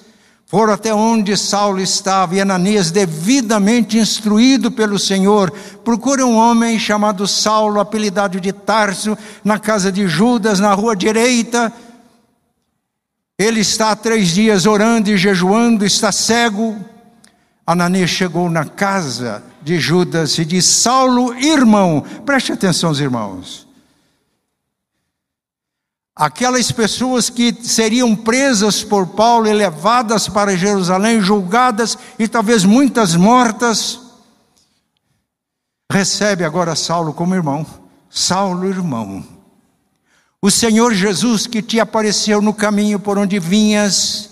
foram 0.46 0.74
até 0.74 0.94
onde 0.94 1.36
Saulo 1.36 1.80
estava, 1.80 2.34
e 2.34 2.40
Ananias, 2.40 2.90
devidamente 2.90 3.98
instruído 3.98 4.70
pelo 4.70 4.98
Senhor, 4.98 5.50
procura 5.82 6.24
um 6.24 6.36
homem 6.36 6.78
chamado 6.78 7.26
Saulo, 7.26 7.80
apelidado 7.80 8.40
de 8.40 8.52
Tarso, 8.52 9.16
na 9.42 9.58
casa 9.58 9.90
de 9.90 10.06
Judas, 10.06 10.60
na 10.60 10.72
rua 10.74 10.94
direita. 10.94 11.72
Ele 13.38 13.60
está 13.60 13.90
há 13.90 13.96
três 13.96 14.28
dias 14.28 14.66
orando 14.66 15.10
e 15.10 15.16
jejuando, 15.16 15.84
está 15.84 16.12
cego. 16.12 16.76
Ananias 17.66 18.10
chegou 18.10 18.48
na 18.50 18.64
casa 18.64 19.42
de 19.62 19.80
Judas 19.80 20.38
e 20.38 20.44
disse: 20.44 20.82
Saulo, 20.82 21.34
irmão, 21.34 22.04
preste 22.24 22.52
atenção, 22.52 22.90
os 22.90 23.00
irmãos. 23.00 23.63
Aquelas 26.16 26.70
pessoas 26.70 27.28
que 27.28 27.52
seriam 27.64 28.14
presas 28.14 28.84
por 28.84 29.08
Paulo 29.08 29.48
e 29.48 29.52
levadas 29.52 30.28
para 30.28 30.56
Jerusalém, 30.56 31.20
julgadas 31.20 31.98
e 32.16 32.28
talvez 32.28 32.64
muitas 32.64 33.16
mortas, 33.16 33.98
recebe 35.90 36.44
agora 36.44 36.76
Saulo 36.76 37.12
como 37.12 37.34
irmão. 37.34 37.66
Saulo, 38.08 38.68
irmão. 38.68 39.26
O 40.40 40.52
Senhor 40.52 40.94
Jesus 40.94 41.48
que 41.48 41.60
te 41.60 41.80
apareceu 41.80 42.40
no 42.40 42.54
caminho 42.54 43.00
por 43.00 43.18
onde 43.18 43.40
vinhas, 43.40 44.30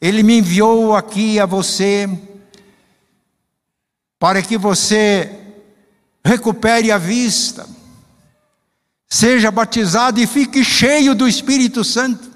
ele 0.00 0.22
me 0.22 0.38
enviou 0.38 0.96
aqui 0.96 1.38
a 1.38 1.44
você 1.44 2.08
para 4.18 4.40
que 4.40 4.56
você 4.56 5.38
recupere 6.24 6.90
a 6.90 6.96
vista 6.96 7.68
seja 9.08 9.50
batizado 9.50 10.20
e 10.20 10.26
fique 10.26 10.64
cheio 10.64 11.14
do 11.14 11.28
Espírito 11.28 11.84
Santo. 11.84 12.34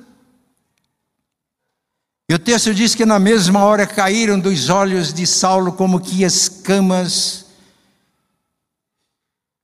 E 2.31 2.35
o 2.35 2.39
texto 2.39 2.75
diz 2.75 2.95
que 2.95 3.07
na 3.07 3.19
mesma 3.19 3.65
hora 3.65 3.87
caíram 3.87 4.39
dos 4.39 4.69
olhos 4.69 5.15
de 5.15 5.27
Saulo 5.27 5.73
como 5.73 5.99
que 5.99 6.25
escamas. 6.25 7.47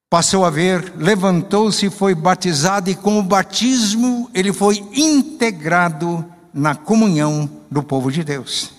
Passou 0.09 0.47
a 0.47 0.51
ver, 0.51 0.95
levantou-se 0.97 1.91
foi 1.91 2.15
batizado, 2.15 2.89
e 2.89 2.95
com 2.95 3.19
o 3.19 3.23
batismo 3.23 4.31
ele 4.33 4.53
foi 4.53 4.77
integrado 4.95 6.25
na 6.55 6.75
comunhão 6.75 7.51
do 7.71 7.83
povo 7.83 8.11
de 8.11 8.25
Deus. 8.25 8.73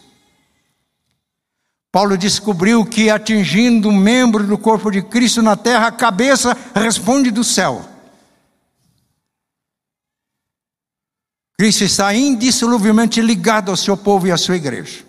Paulo 1.91 2.17
descobriu 2.17 2.85
que 2.85 3.09
atingindo 3.09 3.87
um 3.87 3.95
membro 3.95 4.47
do 4.47 4.57
corpo 4.57 4.89
de 4.89 5.01
Cristo 5.01 5.41
na 5.41 5.55
terra, 5.55 5.87
a 5.87 5.91
cabeça 5.91 6.57
responde 6.73 7.29
do 7.29 7.43
céu. 7.43 7.85
Cristo 11.57 11.85
está 11.85 12.13
indissoluvelmente 12.13 13.21
ligado 13.21 13.71
ao 13.71 13.77
seu 13.77 13.95
povo 13.95 14.27
e 14.27 14.31
à 14.31 14.37
sua 14.37 14.57
igreja. 14.57 15.05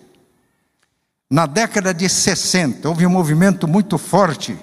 Na 1.29 1.45
década 1.45 1.93
de 1.93 2.07
60, 2.07 2.87
houve 2.87 3.05
um 3.05 3.09
movimento 3.09 3.67
muito 3.67 3.97
forte 3.97 4.57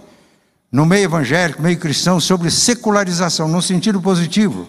no 0.72 0.86
meio 0.86 1.04
evangélico, 1.04 1.60
meio 1.60 1.78
cristão, 1.78 2.18
sobre 2.18 2.50
secularização, 2.50 3.46
no 3.48 3.60
sentido 3.60 4.00
positivo. 4.00 4.66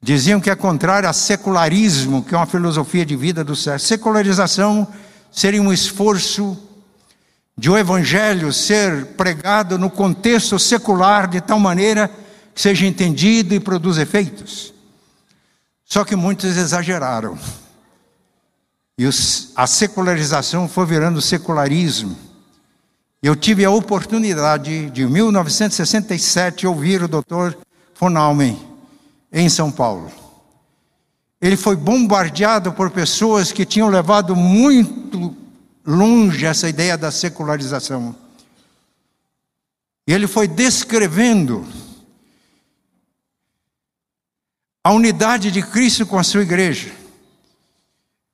Diziam 0.00 0.40
que 0.40 0.48
é 0.48 0.54
contrário 0.54 1.08
a 1.08 1.12
secularismo, 1.12 2.22
que 2.22 2.32
é 2.32 2.38
uma 2.38 2.46
filosofia 2.46 3.04
de 3.04 3.16
vida 3.16 3.42
do 3.42 3.56
século. 3.56 3.80
Secularização 3.80 4.86
seria 5.32 5.60
um 5.60 5.72
esforço 5.72 6.56
de 7.58 7.68
o 7.68 7.76
evangelho 7.76 8.52
ser 8.52 9.06
pregado 9.16 9.76
no 9.76 9.90
contexto 9.90 10.56
secular 10.56 11.26
de 11.26 11.40
tal 11.40 11.58
maneira 11.58 12.08
que 12.54 12.60
seja 12.60 12.86
entendido 12.86 13.54
e 13.54 13.60
produza 13.60 14.02
efeitos. 14.02 14.75
Só 15.86 16.04
que 16.04 16.16
muitos 16.16 16.56
exageraram. 16.56 17.38
E 18.98 19.06
os, 19.06 19.52
a 19.54 19.66
secularização 19.68 20.68
foi 20.68 20.84
virando 20.84 21.22
secularismo. 21.22 22.16
Eu 23.22 23.36
tive 23.36 23.64
a 23.64 23.70
oportunidade 23.70 24.90
de, 24.90 25.02
em 25.02 25.06
1967, 25.06 26.66
ouvir 26.66 27.02
o 27.02 27.08
doutor 27.08 27.56
von 27.98 28.16
Almen 28.16 28.60
em 29.32 29.48
São 29.48 29.70
Paulo. 29.70 30.10
Ele 31.40 31.56
foi 31.56 31.76
bombardeado 31.76 32.72
por 32.72 32.90
pessoas 32.90 33.52
que 33.52 33.64
tinham 33.64 33.88
levado 33.88 34.34
muito 34.34 35.36
longe 35.86 36.44
essa 36.44 36.68
ideia 36.68 36.98
da 36.98 37.12
secularização. 37.12 38.14
E 40.06 40.12
ele 40.12 40.26
foi 40.26 40.48
descrevendo 40.48 41.64
a 44.86 44.92
unidade 44.92 45.50
de 45.50 45.62
Cristo 45.62 46.06
com 46.06 46.16
a 46.16 46.22
sua 46.22 46.42
igreja. 46.42 46.92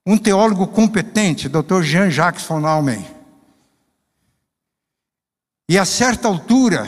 Um 0.07 0.19
teólogo 0.19 0.67
competente, 0.67 1.49
Dr. 1.49 1.81
Jean-Jacques 1.81 2.45
von 2.45 2.67
Almen. 2.67 3.07
E 5.67 5.79
a 5.79 5.87
certa 5.87 6.29
altura, 6.29 6.87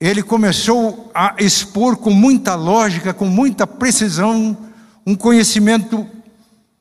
ele 0.00 0.22
começou 0.22 1.10
a 1.14 1.34
expor 1.38 1.98
com 1.98 2.08
muita 2.08 2.54
lógica, 2.54 3.12
com 3.12 3.26
muita 3.26 3.66
precisão, 3.66 4.56
um 5.06 5.14
conhecimento 5.14 6.08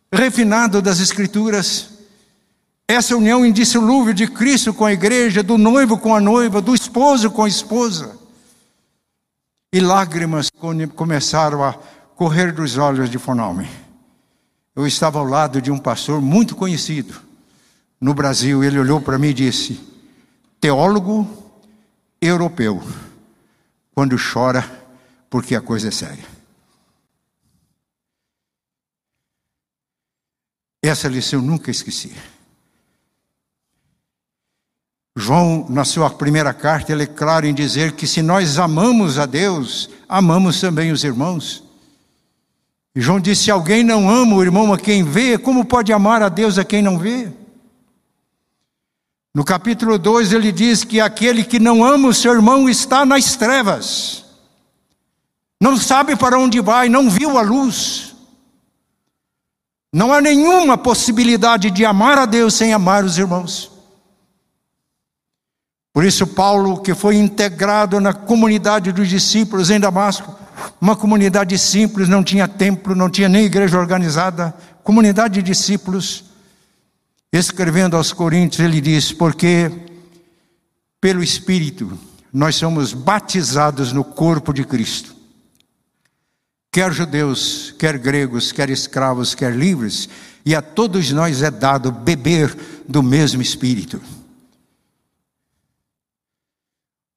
refinado 0.09 0.81
das 0.81 1.01
Escrituras. 1.01 1.89
Essa 2.87 3.13
união 3.13 3.45
indissolúvel 3.45 4.13
de 4.13 4.25
Cristo 4.25 4.73
com 4.73 4.85
a 4.85 4.93
igreja, 4.93 5.43
do 5.43 5.57
noivo 5.57 5.97
com 5.97 6.15
a 6.15 6.21
noiva, 6.21 6.61
do 6.61 6.73
esposo 6.73 7.29
com 7.29 7.43
a 7.43 7.49
esposa 7.49 8.23
e 9.75 9.81
lágrimas 9.81 10.49
começaram 10.95 11.61
a 11.61 11.73
correr 12.15 12.53
dos 12.53 12.77
olhos 12.77 13.09
de 13.09 13.19
Fonalme. 13.19 13.69
Eu 14.73 14.87
estava 14.87 15.19
ao 15.19 15.25
lado 15.25 15.61
de 15.61 15.69
um 15.69 15.77
pastor 15.77 16.21
muito 16.21 16.55
conhecido 16.55 17.21
no 17.99 18.13
Brasil. 18.13 18.63
Ele 18.63 18.79
olhou 18.79 19.01
para 19.01 19.19
mim 19.19 19.27
e 19.27 19.33
disse: 19.33 19.77
Teólogo 20.61 21.27
europeu, 22.21 22.81
quando 23.93 24.15
chora 24.15 24.63
porque 25.29 25.53
a 25.53 25.61
coisa 25.61 25.89
é 25.89 25.91
séria. 25.91 26.25
Essa 30.81 31.09
lição 31.09 31.39
eu 31.39 31.45
nunca 31.45 31.69
esqueci. 31.69 32.15
João, 35.17 35.65
na 35.69 35.85
sua 35.85 36.09
primeira 36.09 36.53
carta, 36.53 36.91
ele 36.91 37.03
é 37.03 37.07
claro 37.07 37.45
em 37.45 37.53
dizer 37.53 37.93
que 37.93 38.05
se 38.05 38.21
nós 38.21 38.59
amamos 38.59 39.17
a 39.17 39.25
Deus, 39.25 39.89
amamos 40.09 40.59
também 40.59 40.91
os 40.91 41.05
irmãos. 41.05 41.63
E 42.93 42.99
João 42.99 43.19
disse: 43.19 43.45
se 43.45 43.51
alguém 43.51 43.81
não 43.83 44.09
ama 44.09 44.35
o 44.35 44.43
irmão 44.43 44.73
a 44.73 44.77
quem 44.77 45.03
vê, 45.03 45.37
como 45.37 45.63
pode 45.63 45.93
amar 45.93 46.21
a 46.21 46.27
Deus 46.27 46.57
a 46.57 46.65
quem 46.65 46.81
não 46.81 46.99
vê? 46.99 47.31
No 49.33 49.43
capítulo 49.43 49.97
2 49.97 50.33
ele 50.33 50.51
diz 50.51 50.83
que 50.83 50.99
aquele 50.99 51.43
que 51.43 51.59
não 51.59 51.83
ama 51.83 52.09
o 52.09 52.13
seu 52.13 52.33
irmão 52.33 52.69
está 52.69 53.05
nas 53.05 53.35
trevas, 53.35 54.23
não 55.59 55.77
sabe 55.77 56.15
para 56.15 56.37
onde 56.37 56.59
vai, 56.59 56.89
não 56.89 57.09
viu 57.09 57.37
a 57.37 57.41
luz. 57.41 58.15
Não 59.93 60.11
há 60.11 60.19
nenhuma 60.19 60.77
possibilidade 60.77 61.71
de 61.71 61.85
amar 61.85 62.17
a 62.17 62.25
Deus 62.25 62.53
sem 62.53 62.73
amar 62.73 63.05
os 63.05 63.17
irmãos. 63.17 63.74
Por 65.95 66.03
isso, 66.03 66.27
Paulo, 66.27 66.81
que 66.81 66.93
foi 66.93 67.15
integrado 67.15 68.01
na 68.01 68.11
comunidade 68.11 68.91
dos 68.91 69.07
discípulos 69.07 69.69
em 69.69 69.79
Damasco, 69.79 70.37
uma 70.81 70.93
comunidade 70.93 71.57
simples, 71.57 72.09
não 72.09 72.21
tinha 72.21 72.49
templo, 72.49 72.93
não 72.93 73.09
tinha 73.09 73.29
nem 73.29 73.45
igreja 73.45 73.79
organizada, 73.79 74.53
comunidade 74.83 75.35
de 75.35 75.41
discípulos, 75.41 76.25
escrevendo 77.31 77.95
aos 77.95 78.11
Coríntios, 78.11 78.59
ele 78.59 78.81
diz: 78.81 79.13
Porque 79.13 79.71
pelo 80.99 81.23
Espírito 81.23 81.97
nós 82.31 82.57
somos 82.57 82.91
batizados 82.91 83.93
no 83.93 84.03
corpo 84.03 84.51
de 84.51 84.65
Cristo. 84.65 85.15
Quer 86.73 86.91
judeus, 86.91 87.73
quer 87.79 87.97
gregos, 87.97 88.51
quer 88.51 88.69
escravos, 88.69 89.33
quer 89.33 89.55
livres, 89.55 90.09
e 90.45 90.53
a 90.53 90.61
todos 90.61 91.09
nós 91.13 91.41
é 91.41 91.49
dado 91.49 91.89
beber 91.89 92.53
do 92.85 93.01
mesmo 93.01 93.41
Espírito. 93.41 94.01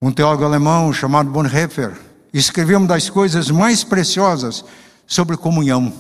Um 0.01 0.13
teólogo 0.13 0.45
alemão 0.45 0.93
chamado 0.93 1.31
Bonhoeffer 1.31 1.99
escreveu 2.33 2.79
uma 2.79 2.87
das 2.87 3.11
coisas 3.11 3.51
mais 3.51 3.83
preciosas 3.83 4.65
sobre 5.07 5.37
comunhão. 5.37 5.93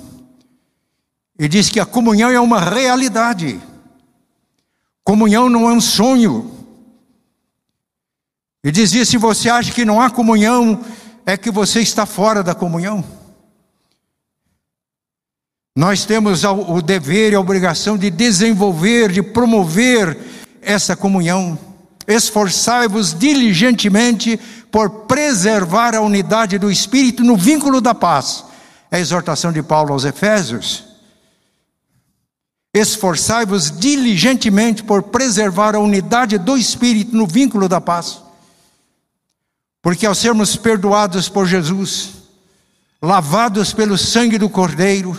E 1.38 1.48
diz 1.48 1.68
que 1.68 1.80
a 1.80 1.86
comunhão 1.86 2.30
é 2.30 2.38
uma 2.38 2.60
realidade. 2.60 3.60
Comunhão 5.02 5.48
não 5.48 5.68
é 5.68 5.72
um 5.72 5.80
sonho. 5.80 6.50
E 8.62 8.70
dizia: 8.70 9.04
se 9.04 9.16
você 9.16 9.48
acha 9.48 9.72
que 9.72 9.84
não 9.84 10.00
há 10.00 10.10
comunhão, 10.10 10.84
é 11.24 11.36
que 11.36 11.50
você 11.50 11.80
está 11.80 12.06
fora 12.06 12.42
da 12.42 12.54
comunhão. 12.54 13.04
Nós 15.76 16.04
temos 16.04 16.42
o 16.44 16.82
dever 16.82 17.32
e 17.32 17.36
a 17.36 17.40
obrigação 17.40 17.96
de 17.96 18.10
desenvolver, 18.10 19.12
de 19.12 19.22
promover 19.22 20.18
essa 20.60 20.96
comunhão. 20.96 21.58
Esforçai-vos 22.08 23.12
diligentemente 23.12 24.40
por 24.72 25.04
preservar 25.06 25.94
a 25.94 26.00
unidade 26.00 26.58
do 26.58 26.70
Espírito 26.70 27.22
no 27.22 27.36
vínculo 27.36 27.82
da 27.82 27.94
paz. 27.94 28.46
É 28.90 28.96
a 28.96 29.00
exortação 29.00 29.52
de 29.52 29.62
Paulo 29.62 29.92
aos 29.92 30.06
Efésios. 30.06 30.84
Esforçai-vos 32.72 33.70
diligentemente 33.70 34.82
por 34.82 35.02
preservar 35.02 35.74
a 35.74 35.80
unidade 35.80 36.38
do 36.38 36.56
Espírito 36.56 37.14
no 37.14 37.26
vínculo 37.26 37.68
da 37.68 37.80
paz. 37.80 38.22
Porque 39.82 40.06
ao 40.06 40.14
sermos 40.14 40.56
perdoados 40.56 41.28
por 41.28 41.46
Jesus, 41.46 42.14
lavados 43.02 43.72
pelo 43.72 43.98
sangue 43.98 44.38
do 44.38 44.48
Cordeiro, 44.48 45.18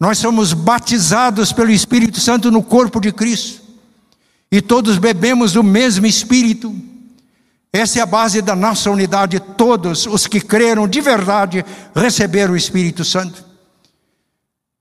nós 0.00 0.18
somos 0.18 0.52
batizados 0.52 1.52
pelo 1.52 1.70
Espírito 1.70 2.20
Santo 2.20 2.50
no 2.50 2.62
corpo 2.62 3.00
de 3.00 3.12
Cristo, 3.12 3.62
e 4.50 4.60
todos 4.62 4.98
bebemos 4.98 5.52
do 5.52 5.62
mesmo 5.62 6.06
Espírito. 6.06 6.74
Essa 7.72 7.98
é 7.98 8.02
a 8.02 8.06
base 8.06 8.40
da 8.40 8.56
nossa 8.56 8.90
unidade. 8.90 9.38
Todos 9.38 10.06
os 10.06 10.26
que 10.26 10.40
creram 10.40 10.88
de 10.88 11.00
verdade 11.00 11.64
receberam 11.94 12.54
o 12.54 12.56
Espírito 12.56 13.04
Santo. 13.04 13.44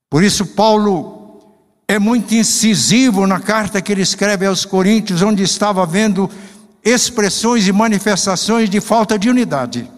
Por 0.10 0.24
isso, 0.24 0.46
Paulo 0.46 1.42
é 1.88 2.00
muito 2.00 2.34
incisivo 2.34 3.28
na 3.28 3.40
carta 3.40 3.82
que 3.82 3.92
ele 3.92 4.02
escreve 4.02 4.46
aos 4.46 4.64
Coríntios, 4.64 5.22
onde 5.22 5.44
estava 5.44 5.86
vendo 5.86 6.30
expressões 6.84 7.68
e 7.68 7.72
manifestações 7.74 8.70
de 8.70 8.80
falta 8.80 9.20
de 9.20 9.30
unidade, 9.30 9.90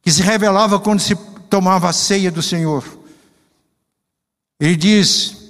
que 0.00 0.10
se 0.10 0.22
revelava 0.22 0.80
quando 0.80 1.00
se 1.00 1.14
tomava 1.50 1.90
a 1.90 1.92
ceia 1.92 2.30
do 2.30 2.42
Senhor. 2.42 2.84
Ele 4.58 4.76
diz: 4.76 5.41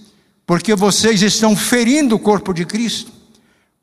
porque 0.53 0.75
vocês 0.75 1.23
estão 1.23 1.57
ferindo 1.57 2.15
o 2.15 2.19
corpo 2.19 2.53
de 2.53 2.67
Cristo, 2.67 3.11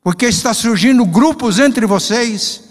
porque 0.04 0.26
está 0.26 0.54
surgindo 0.54 1.04
grupos 1.04 1.58
entre 1.58 1.84
vocês. 1.84 2.62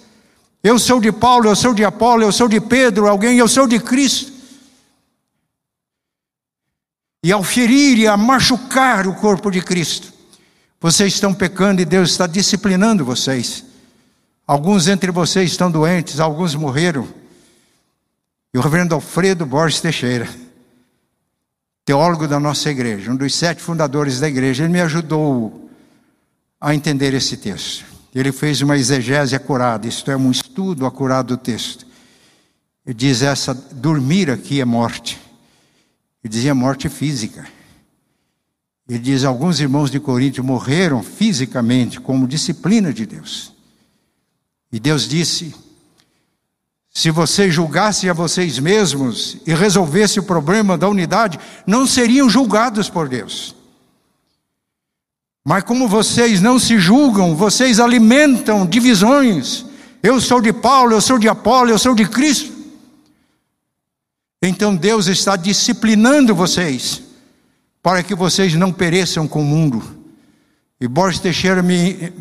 Eu 0.63 0.79
sou 0.79 1.01
de 1.01 1.11
Paulo, 1.11 1.49
eu 1.49 1.55
sou 1.57 1.73
de 1.73 1.83
Apolo, 1.83 2.23
eu 2.23 2.31
sou 2.31 2.47
de 2.47 2.61
Pedro, 2.61 3.09
alguém, 3.09 3.37
eu 3.37 3.47
sou 3.49 3.67
de 3.67 3.77
Cristo. 3.77 4.31
E 7.21 7.29
ao 7.29 7.43
ferir 7.43 7.97
e 7.97 8.07
a 8.07 8.15
machucar 8.15 9.05
o 9.05 9.15
corpo 9.15 9.51
de 9.51 9.61
Cristo, 9.61 10.13
vocês 10.79 11.15
estão 11.15 11.33
pecando 11.33 11.81
e 11.81 11.85
Deus 11.85 12.11
está 12.11 12.25
disciplinando 12.25 13.03
vocês. 13.03 13.65
Alguns 14.47 14.87
entre 14.87 15.11
vocês 15.11 15.51
estão 15.51 15.69
doentes, 15.69 16.21
alguns 16.21 16.55
morreram. 16.55 17.05
E 18.53 18.57
o 18.57 18.61
reverendo 18.61 18.95
Alfredo 18.95 19.45
Borges 19.45 19.81
Teixeira, 19.81 20.29
teólogo 21.89 22.27
da 22.27 22.39
nossa 22.39 22.69
igreja, 22.69 23.11
um 23.11 23.15
dos 23.15 23.33
sete 23.33 23.63
fundadores 23.63 24.19
da 24.19 24.29
igreja, 24.29 24.63
ele 24.63 24.71
me 24.71 24.79
ajudou 24.79 25.71
a 26.61 26.75
entender 26.75 27.15
esse 27.15 27.35
texto. 27.35 27.83
Ele 28.13 28.31
fez 28.31 28.61
uma 28.61 28.77
exegese 28.77 29.35
acurada, 29.35 29.87
isto 29.87 30.11
é, 30.11 30.15
um 30.15 30.29
estudo 30.29 30.85
acurado 30.85 31.35
do 31.35 31.37
texto. 31.37 31.87
Ele 32.85 32.93
diz: 32.93 33.23
essa 33.23 33.55
dormir 33.55 34.29
aqui 34.29 34.61
é 34.61 34.65
morte. 34.65 35.19
Ele 36.23 36.31
dizia 36.31 36.53
morte 36.53 36.87
física. 36.89 37.47
Ele 38.87 38.99
diz: 38.99 39.23
alguns 39.23 39.59
irmãos 39.59 39.89
de 39.89 39.99
Corinto 39.99 40.43
morreram 40.43 41.01
fisicamente 41.01 41.99
como 41.99 42.27
disciplina 42.27 42.93
de 42.93 43.07
Deus. 43.07 43.51
E 44.71 44.79
Deus 44.79 45.09
disse: 45.09 45.55
se 46.91 47.11
vocês 47.11 47.53
julgassem 47.53 48.09
a 48.09 48.13
vocês 48.13 48.59
mesmos 48.59 49.37
e 49.45 49.53
resolvessem 49.53 50.21
o 50.21 50.25
problema 50.25 50.77
da 50.77 50.89
unidade, 50.89 51.39
não 51.65 51.85
seriam 51.85 52.29
julgados 52.29 52.89
por 52.89 53.07
Deus. 53.07 53.55
Mas 55.45 55.63
como 55.63 55.87
vocês 55.87 56.41
não 56.41 56.59
se 56.59 56.77
julgam, 56.77 57.35
vocês 57.35 57.79
alimentam 57.79 58.65
divisões. 58.65 59.65
Eu 60.01 60.19
sou 60.19 60.41
de 60.41 60.51
Paulo, 60.51 60.93
eu 60.93 61.01
sou 61.01 61.17
de 61.17 61.29
Apolo, 61.29 61.69
eu 61.69 61.79
sou 61.79 61.95
de 61.95 62.07
Cristo. 62.07 62.51
Então 64.41 64.75
Deus 64.75 65.07
está 65.07 65.35
disciplinando 65.35 66.33
vocês 66.33 67.01
para 67.81 68.03
que 68.03 68.15
vocês 68.15 68.53
não 68.55 68.71
pereçam 68.71 69.27
com 69.27 69.41
o 69.41 69.45
mundo. 69.45 69.83
E 70.79 70.87
Teixeira 71.19 71.61
me 71.61 72.13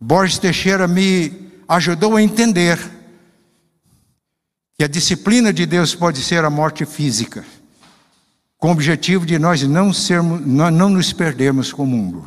Borges 0.00 0.38
Teixeira 0.38 0.86
me 0.86 1.32
ajudou 1.68 2.16
a 2.16 2.22
entender 2.22 2.78
que 4.80 4.84
a 4.84 4.88
disciplina 4.88 5.52
de 5.52 5.66
Deus 5.66 5.94
pode 5.94 6.22
ser 6.22 6.42
a 6.42 6.48
morte 6.48 6.86
física, 6.86 7.44
com 8.56 8.68
o 8.68 8.72
objetivo 8.72 9.26
de 9.26 9.38
nós 9.38 9.62
não 9.62 9.92
sermos, 9.92 10.40
não 10.40 10.88
nos 10.88 11.12
perdermos 11.12 11.70
com 11.70 11.82
o 11.82 11.86
mundo. 11.86 12.24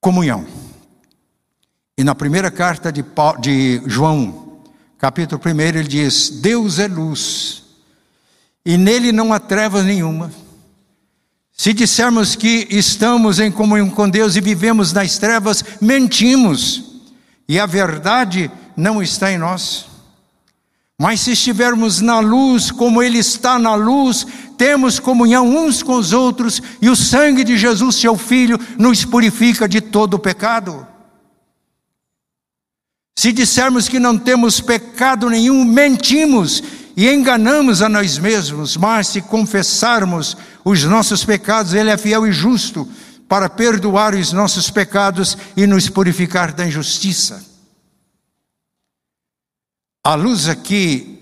Comunhão. 0.00 0.46
E 1.98 2.02
na 2.02 2.14
primeira 2.14 2.50
carta 2.50 2.90
de, 2.90 3.02
Paulo, 3.02 3.42
de 3.42 3.82
João, 3.84 4.62
capítulo 4.96 5.38
1, 5.44 5.60
ele 5.60 5.82
diz: 5.82 6.30
Deus 6.30 6.78
é 6.78 6.88
luz, 6.88 7.64
e 8.64 8.78
nele 8.78 9.12
não 9.12 9.34
há 9.34 9.38
trevas 9.38 9.84
nenhuma. 9.84 10.32
Se 11.52 11.74
dissermos 11.74 12.34
que 12.34 12.66
estamos 12.70 13.38
em 13.38 13.52
comunhão 13.52 13.90
com 13.90 14.08
Deus 14.08 14.34
e 14.34 14.40
vivemos 14.40 14.94
nas 14.94 15.18
trevas, 15.18 15.62
mentimos, 15.78 17.02
e 17.46 17.60
a 17.60 17.66
verdade 17.66 18.50
não 18.74 19.02
está 19.02 19.30
em 19.30 19.36
nós. 19.36 19.89
Mas 21.00 21.22
se 21.22 21.30
estivermos 21.30 22.02
na 22.02 22.20
luz, 22.20 22.70
como 22.70 23.02
Ele 23.02 23.16
está 23.16 23.58
na 23.58 23.74
luz, 23.74 24.26
temos 24.58 24.98
comunhão 24.98 25.48
uns 25.48 25.82
com 25.82 25.94
os 25.94 26.12
outros, 26.12 26.60
e 26.78 26.90
o 26.90 26.94
sangue 26.94 27.42
de 27.42 27.56
Jesus, 27.56 27.96
seu 27.96 28.18
Filho, 28.18 28.60
nos 28.76 29.02
purifica 29.02 29.66
de 29.66 29.80
todo 29.80 30.12
o 30.12 30.18
pecado. 30.18 30.86
Se 33.18 33.32
dissermos 33.32 33.88
que 33.88 33.98
não 33.98 34.18
temos 34.18 34.60
pecado 34.60 35.30
nenhum, 35.30 35.64
mentimos 35.64 36.62
e 36.94 37.08
enganamos 37.08 37.80
a 37.80 37.88
nós 37.88 38.18
mesmos, 38.18 38.76
mas 38.76 39.08
se 39.08 39.22
confessarmos 39.22 40.36
os 40.62 40.84
nossos 40.84 41.24
pecados, 41.24 41.72
Ele 41.72 41.88
é 41.88 41.96
fiel 41.96 42.26
e 42.26 42.32
justo 42.32 42.86
para 43.26 43.48
perdoar 43.48 44.14
os 44.14 44.34
nossos 44.34 44.68
pecados 44.68 45.38
e 45.56 45.66
nos 45.66 45.88
purificar 45.88 46.52
da 46.52 46.66
injustiça. 46.66 47.49
A 50.02 50.14
luz 50.14 50.48
aqui 50.48 51.18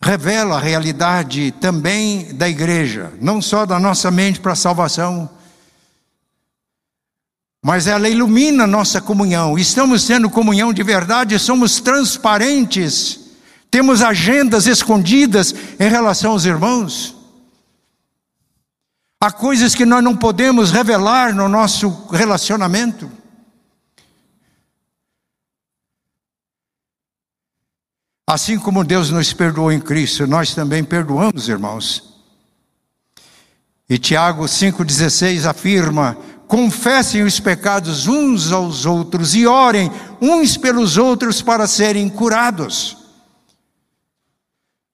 revela 0.00 0.56
a 0.56 0.60
realidade 0.60 1.50
também 1.60 2.32
da 2.34 2.48
igreja, 2.48 3.12
não 3.20 3.42
só 3.42 3.66
da 3.66 3.80
nossa 3.80 4.10
mente 4.10 4.38
para 4.38 4.52
a 4.52 4.56
salvação, 4.56 5.28
mas 7.64 7.88
ela 7.88 8.08
ilumina 8.08 8.62
a 8.62 8.68
nossa 8.68 9.00
comunhão. 9.00 9.58
Estamos 9.58 10.06
tendo 10.06 10.30
comunhão 10.30 10.72
de 10.72 10.84
verdade, 10.84 11.36
somos 11.36 11.80
transparentes, 11.80 13.18
temos 13.68 14.02
agendas 14.02 14.68
escondidas 14.68 15.52
em 15.80 15.88
relação 15.88 16.30
aos 16.30 16.44
irmãos. 16.44 17.16
Há 19.20 19.32
coisas 19.32 19.74
que 19.74 19.84
nós 19.84 20.04
não 20.04 20.14
podemos 20.14 20.70
revelar 20.70 21.34
no 21.34 21.48
nosso 21.48 22.06
relacionamento. 22.12 23.10
Assim 28.26 28.58
como 28.58 28.82
Deus 28.82 29.10
nos 29.10 29.32
perdoou 29.32 29.70
em 29.70 29.78
Cristo, 29.78 30.26
nós 30.26 30.52
também 30.52 30.82
perdoamos, 30.82 31.48
irmãos. 31.48 32.16
E 33.88 33.98
Tiago 33.98 34.46
5,16 34.46 35.48
afirma: 35.48 36.18
confessem 36.48 37.22
os 37.22 37.38
pecados 37.38 38.08
uns 38.08 38.50
aos 38.50 38.84
outros 38.84 39.34
e 39.36 39.46
orem 39.46 39.92
uns 40.20 40.56
pelos 40.56 40.96
outros 40.96 41.40
para 41.40 41.68
serem 41.68 42.08
curados. 42.08 42.96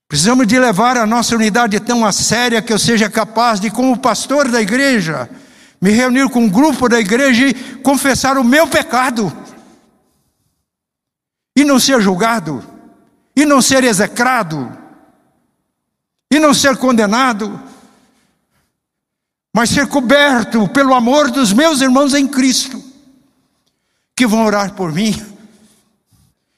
Precisamos 0.07 0.47
de 0.47 0.59
levar 0.59 0.99
a 0.99 1.07
nossa 1.07 1.35
unidade 1.35 1.81
tão 1.81 2.05
a 2.05 2.13
séria 2.13 2.61
que 2.61 2.71
eu 2.71 2.79
seja 2.79 3.09
capaz 3.09 3.59
de, 3.59 3.71
como 3.71 3.99
pastor 3.99 4.51
da 4.51 4.61
igreja, 4.61 5.31
me 5.81 5.91
reunir 5.91 6.29
com 6.29 6.41
um 6.41 6.51
grupo 6.51 6.87
da 6.87 7.01
igreja 7.01 7.49
e 7.49 7.55
confessar 7.77 8.37
o 8.37 8.45
meu 8.45 8.67
pecado. 8.67 9.33
E 11.57 11.65
não 11.65 11.81
ser 11.81 11.99
julgado, 12.03 12.63
e 13.35 13.45
não 13.45 13.63
ser 13.63 13.85
execrado, 13.85 14.77
e 16.31 16.39
não 16.39 16.53
ser 16.55 16.77
condenado, 16.77 17.61
mas 19.55 19.71
ser 19.71 19.87
coberto 19.87 20.69
pelo 20.69 20.95
amor 20.95 21.31
dos 21.31 21.53
meus 21.53 21.81
irmãos 21.81 22.15
em 22.15 22.27
Cristo, 22.27 22.83
que 24.17 24.27
vão 24.27 24.45
orar 24.45 24.75
por 24.75 24.93
mim, 24.93 25.15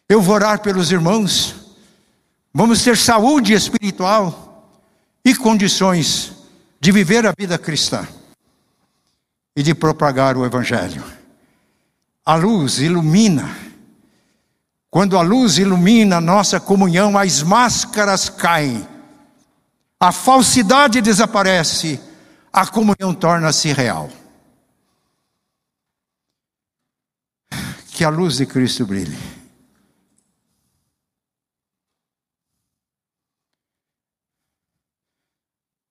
eu 0.08 0.20
vou 0.20 0.34
orar 0.34 0.60
pelos 0.60 0.92
irmãos, 0.92 1.54
vamos 2.52 2.82
ter 2.82 2.96
saúde 2.96 3.52
espiritual 3.52 4.70
e 5.24 5.34
condições 5.34 6.32
de 6.80 6.92
viver 6.92 7.26
a 7.26 7.32
vida 7.36 7.58
cristã 7.58 8.06
e 9.56 9.62
de 9.62 9.74
propagar 9.74 10.36
o 10.36 10.44
Evangelho. 10.44 11.02
A 12.24 12.34
luz 12.34 12.78
ilumina. 12.78 13.73
Quando 14.94 15.18
a 15.18 15.22
luz 15.22 15.58
ilumina 15.58 16.18
a 16.18 16.20
nossa 16.20 16.60
comunhão, 16.60 17.18
as 17.18 17.42
máscaras 17.42 18.28
caem, 18.28 18.86
a 19.98 20.12
falsidade 20.12 21.00
desaparece 21.00 22.00
a 22.52 22.64
comunhão 22.64 23.12
torna-se 23.12 23.72
real. 23.72 24.08
Que 27.90 28.04
a 28.04 28.08
luz 28.08 28.36
de 28.36 28.46
Cristo 28.46 28.86
brilhe. 28.86 29.18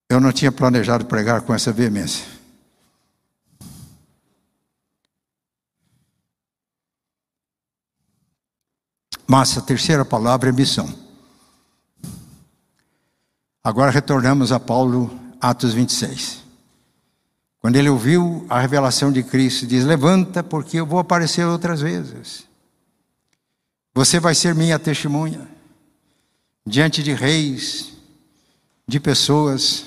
Eu 0.10 0.22
não 0.22 0.32
tinha 0.32 0.50
planejado 0.50 1.06
pregar 1.08 1.42
com 1.42 1.54
essa 1.54 1.74
veemência. 1.74 2.33
Mas 9.28 9.58
a 9.58 9.62
terceira 9.62 10.04
palavra 10.04 10.50
é 10.50 10.52
missão. 10.52 10.94
Agora 13.64 13.92
retornamos 13.92 14.52
a 14.52 14.60
Paulo, 14.60 15.18
Atos 15.40 15.74
26. 15.74 16.44
Quando 17.60 17.78
ele 17.78 17.90
ouviu 17.90 18.46
a 18.50 18.60
revelação 18.60 19.12
de 19.12 19.24
Cristo, 19.24 19.66
diz: 19.66 19.86
Levanta, 19.86 20.44
porque 20.44 20.78
eu 20.78 20.86
vou 20.86 21.00
aparecer 21.00 21.46
outras 21.46 21.80
vezes. 21.80 22.44
Você 23.96 24.20
vai 24.20 24.36
ser 24.36 24.54
minha 24.54 24.78
testemunha 24.78 25.48
diante 26.66 27.02
de 27.02 27.14
reis, 27.14 27.94
de 28.86 29.00
pessoas, 29.00 29.86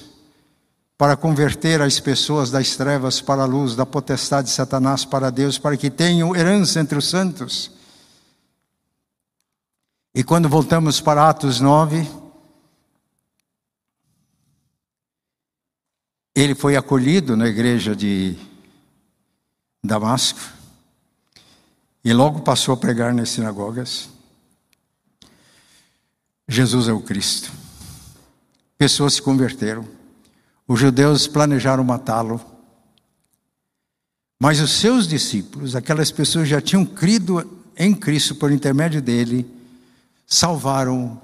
para 0.96 1.16
converter 1.16 1.82
as 1.82 2.00
pessoas 2.00 2.50
das 2.50 2.76
trevas 2.76 3.20
para 3.20 3.42
a 3.42 3.46
luz, 3.46 3.76
da 3.76 3.84
potestade 3.84 4.48
de 4.48 4.54
Satanás 4.54 5.04
para 5.04 5.28
Deus, 5.30 5.58
para 5.58 5.76
que 5.76 5.90
tenham 5.90 6.34
herança 6.34 6.80
entre 6.80 6.96
os 6.96 7.06
santos. 7.06 7.75
E 10.16 10.24
quando 10.24 10.48
voltamos 10.48 10.98
para 10.98 11.28
Atos 11.28 11.60
9, 11.60 12.08
Ele 16.34 16.54
foi 16.54 16.74
acolhido 16.74 17.36
na 17.36 17.46
igreja 17.46 17.94
de 17.94 18.34
Damasco 19.84 20.40
e 22.02 22.14
logo 22.14 22.40
passou 22.40 22.72
a 22.72 22.78
pregar 22.78 23.12
nas 23.12 23.28
sinagogas. 23.28 24.08
Jesus 26.48 26.88
é 26.88 26.94
o 26.94 27.02
Cristo. 27.02 27.52
Pessoas 28.78 29.16
se 29.16 29.22
converteram. 29.22 29.86
Os 30.66 30.80
judeus 30.80 31.26
planejaram 31.26 31.84
matá-lo. 31.84 32.40
Mas 34.40 34.60
os 34.60 34.70
seus 34.70 35.06
discípulos, 35.06 35.76
aquelas 35.76 36.10
pessoas 36.10 36.48
já 36.48 36.58
tinham 36.58 36.86
crido 36.86 37.62
em 37.76 37.94
Cristo 37.94 38.34
por 38.34 38.50
intermédio 38.50 39.02
dele, 39.02 39.55
salvaram 40.26 41.20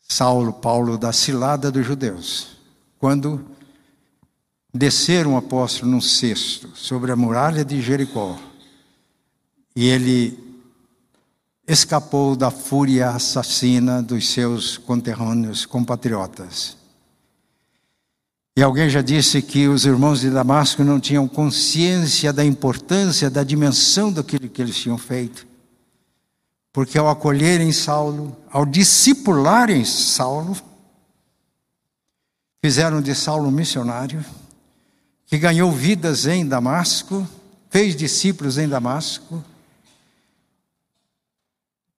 Saulo, 0.00 0.52
Paulo 0.52 0.96
da 0.96 1.12
cilada 1.12 1.70
dos 1.70 1.84
judeus 1.84 2.56
quando 2.98 3.44
desceram 4.72 5.32
um 5.32 5.36
apóstolo 5.36 5.90
num 5.90 6.00
cesto 6.00 6.70
sobre 6.74 7.10
a 7.10 7.16
muralha 7.16 7.64
de 7.64 7.82
Jericó 7.82 8.38
e 9.74 9.88
ele 9.88 10.38
escapou 11.66 12.34
da 12.34 12.50
fúria 12.50 13.10
assassina 13.10 14.02
dos 14.02 14.28
seus 14.28 14.76
conterrâneos 14.76 15.64
compatriotas. 15.64 16.76
E 18.56 18.62
alguém 18.62 18.90
já 18.90 19.00
disse 19.00 19.40
que 19.40 19.68
os 19.68 19.86
irmãos 19.86 20.20
de 20.20 20.30
Damasco 20.30 20.82
não 20.82 20.98
tinham 20.98 21.28
consciência 21.28 22.32
da 22.32 22.44
importância, 22.44 23.30
da 23.30 23.44
dimensão 23.44 24.12
daquilo 24.12 24.48
que 24.48 24.60
eles 24.60 24.76
tinham 24.76 24.98
feito. 24.98 25.46
Porque 26.72 26.98
ao 26.98 27.08
acolherem 27.08 27.72
Saulo, 27.72 28.36
ao 28.50 28.64
discipularem 28.64 29.84
Saulo, 29.84 30.56
Fizeram 32.62 33.00
de 33.00 33.14
Saulo 33.14 33.48
um 33.48 33.50
missionário, 33.50 34.22
que 35.24 35.38
ganhou 35.38 35.72
vidas 35.72 36.26
em 36.26 36.46
Damasco, 36.46 37.26
fez 37.70 37.96
discípulos 37.96 38.58
em 38.58 38.68
Damasco, 38.68 39.42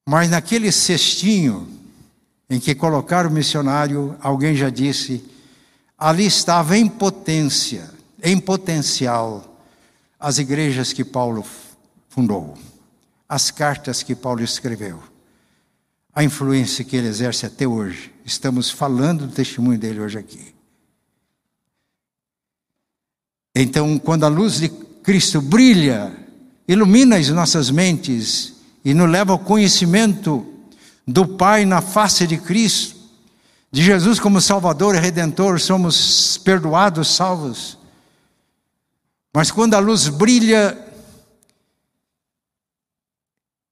mas 0.07 0.31
naquele 0.31 0.71
cestinho 0.71 1.69
em 2.49 2.61
que 2.61 2.77
colocaram 2.77 3.29
o 3.29 3.33
missionário, 3.33 4.17
alguém 4.21 4.55
já 4.55 4.71
disse, 4.71 5.25
ali 5.99 6.27
estava 6.27 6.79
em 6.79 6.87
potência, 6.87 7.91
em 8.23 8.39
potencial, 8.39 9.59
as 10.21 10.39
igrejas 10.39 10.93
que 10.93 11.05
Paulo 11.05 11.45
fundou, 12.09 12.57
as 13.33 13.51
cartas 13.51 14.03
que 14.03 14.15
Paulo 14.15 14.43
escreveu, 14.43 15.03
a 16.15 16.23
influência 16.23 16.85
que 16.85 16.95
ele 16.95 17.09
exerce 17.09 17.47
até 17.47 17.67
hoje. 17.67 18.13
Estamos 18.27 18.71
falando 18.71 19.27
do 19.27 19.33
testemunho 19.33 19.79
dele 19.79 20.01
hoje 20.01 20.19
aqui. 20.19 20.55
Então, 23.55 23.99
quando 23.99 24.25
a 24.25 24.29
luz 24.29 24.61
de 24.61 24.69
Cristo 24.69 25.41
brilha, 25.41 26.15
ilumina 26.69 27.17
as 27.17 27.31
nossas 27.31 27.71
mentes 27.71 28.53
e 28.85 28.93
nos 28.93 29.09
leva 29.09 29.33
ao 29.33 29.39
conhecimento 29.39 30.47
do 31.09 31.27
Pai 31.27 31.65
na 31.65 31.81
face 31.81 32.27
de 32.27 32.37
Cristo, 32.37 33.01
de 33.71 33.83
Jesus 33.83 34.21
como 34.21 34.43
Salvador 34.43 34.95
e 34.95 34.99
Redentor, 34.99 35.59
somos 35.59 36.37
perdoados, 36.37 37.17
salvos. 37.17 37.79
Mas 39.33 39.51
quando 39.51 39.73
a 39.73 39.79
luz 39.79 40.09
brilha, 40.09 40.92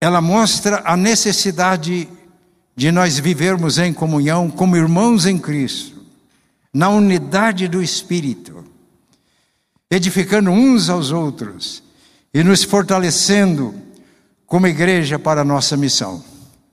ela 0.00 0.20
mostra 0.20 0.82
a 0.84 0.96
necessidade 0.96 2.08
de 2.74 2.90
nós 2.90 3.18
vivermos 3.18 3.78
em 3.78 3.92
comunhão 3.92 4.50
como 4.50 4.76
irmãos 4.76 5.26
em 5.26 5.38
Cristo, 5.38 6.02
na 6.72 6.88
unidade 6.88 7.68
do 7.68 7.82
Espírito 7.82 8.70
edificando 9.90 10.50
uns 10.50 10.88
aos 10.88 11.10
outros 11.10 11.82
e 12.32 12.44
nos 12.44 12.62
fortalecendo 12.62 13.74
como 14.46 14.68
igreja 14.68 15.18
para 15.18 15.40
a 15.40 15.44
nossa 15.44 15.76
missão. 15.76 16.22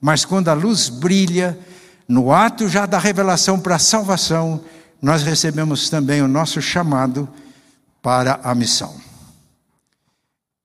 Mas 0.00 0.24
quando 0.24 0.48
a 0.48 0.54
luz 0.54 0.88
brilha, 0.88 1.58
no 2.06 2.32
ato 2.32 2.68
já 2.68 2.86
da 2.86 2.98
revelação 2.98 3.58
para 3.58 3.74
a 3.74 3.80
salvação, 3.80 4.62
nós 5.02 5.22
recebemos 5.24 5.90
também 5.90 6.22
o 6.22 6.28
nosso 6.28 6.62
chamado 6.62 7.28
para 8.00 8.38
a 8.44 8.54
missão. 8.54 8.94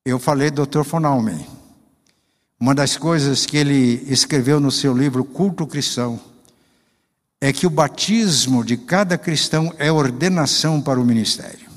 Eu 0.06 0.20
falei 0.20 0.52
do 0.52 0.66
Dr. 0.68 0.84
Uma 2.64 2.74
das 2.74 2.96
coisas 2.96 3.46
que 3.46 3.58
ele 3.58 4.06
escreveu 4.08 4.58
no 4.58 4.72
seu 4.72 4.96
livro 4.96 5.26
Culto 5.26 5.68
Cristão 5.68 6.18
é 7.42 7.52
que 7.52 7.68
o 7.68 7.70
batismo 7.70 8.64
de 8.64 8.78
cada 8.78 9.18
cristão 9.18 9.76
é 9.78 9.92
ordenação 9.92 10.82
para 10.82 10.98
o 10.98 11.04
ministério. 11.04 11.70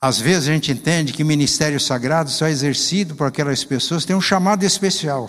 Às 0.00 0.20
vezes 0.20 0.48
a 0.48 0.52
gente 0.52 0.70
entende 0.70 1.12
que 1.12 1.24
ministério 1.24 1.80
sagrado 1.80 2.30
só 2.30 2.46
é 2.46 2.52
exercido 2.52 3.16
por 3.16 3.26
aquelas 3.26 3.64
pessoas 3.64 4.04
que 4.04 4.06
têm 4.06 4.16
um 4.16 4.20
chamado 4.20 4.62
especial 4.62 5.28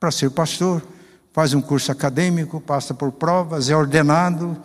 para 0.00 0.10
ser 0.10 0.32
pastor, 0.32 0.84
faz 1.32 1.54
um 1.54 1.60
curso 1.60 1.92
acadêmico, 1.92 2.60
passa 2.60 2.92
por 2.92 3.12
provas, 3.12 3.70
é 3.70 3.76
ordenado. 3.76 4.60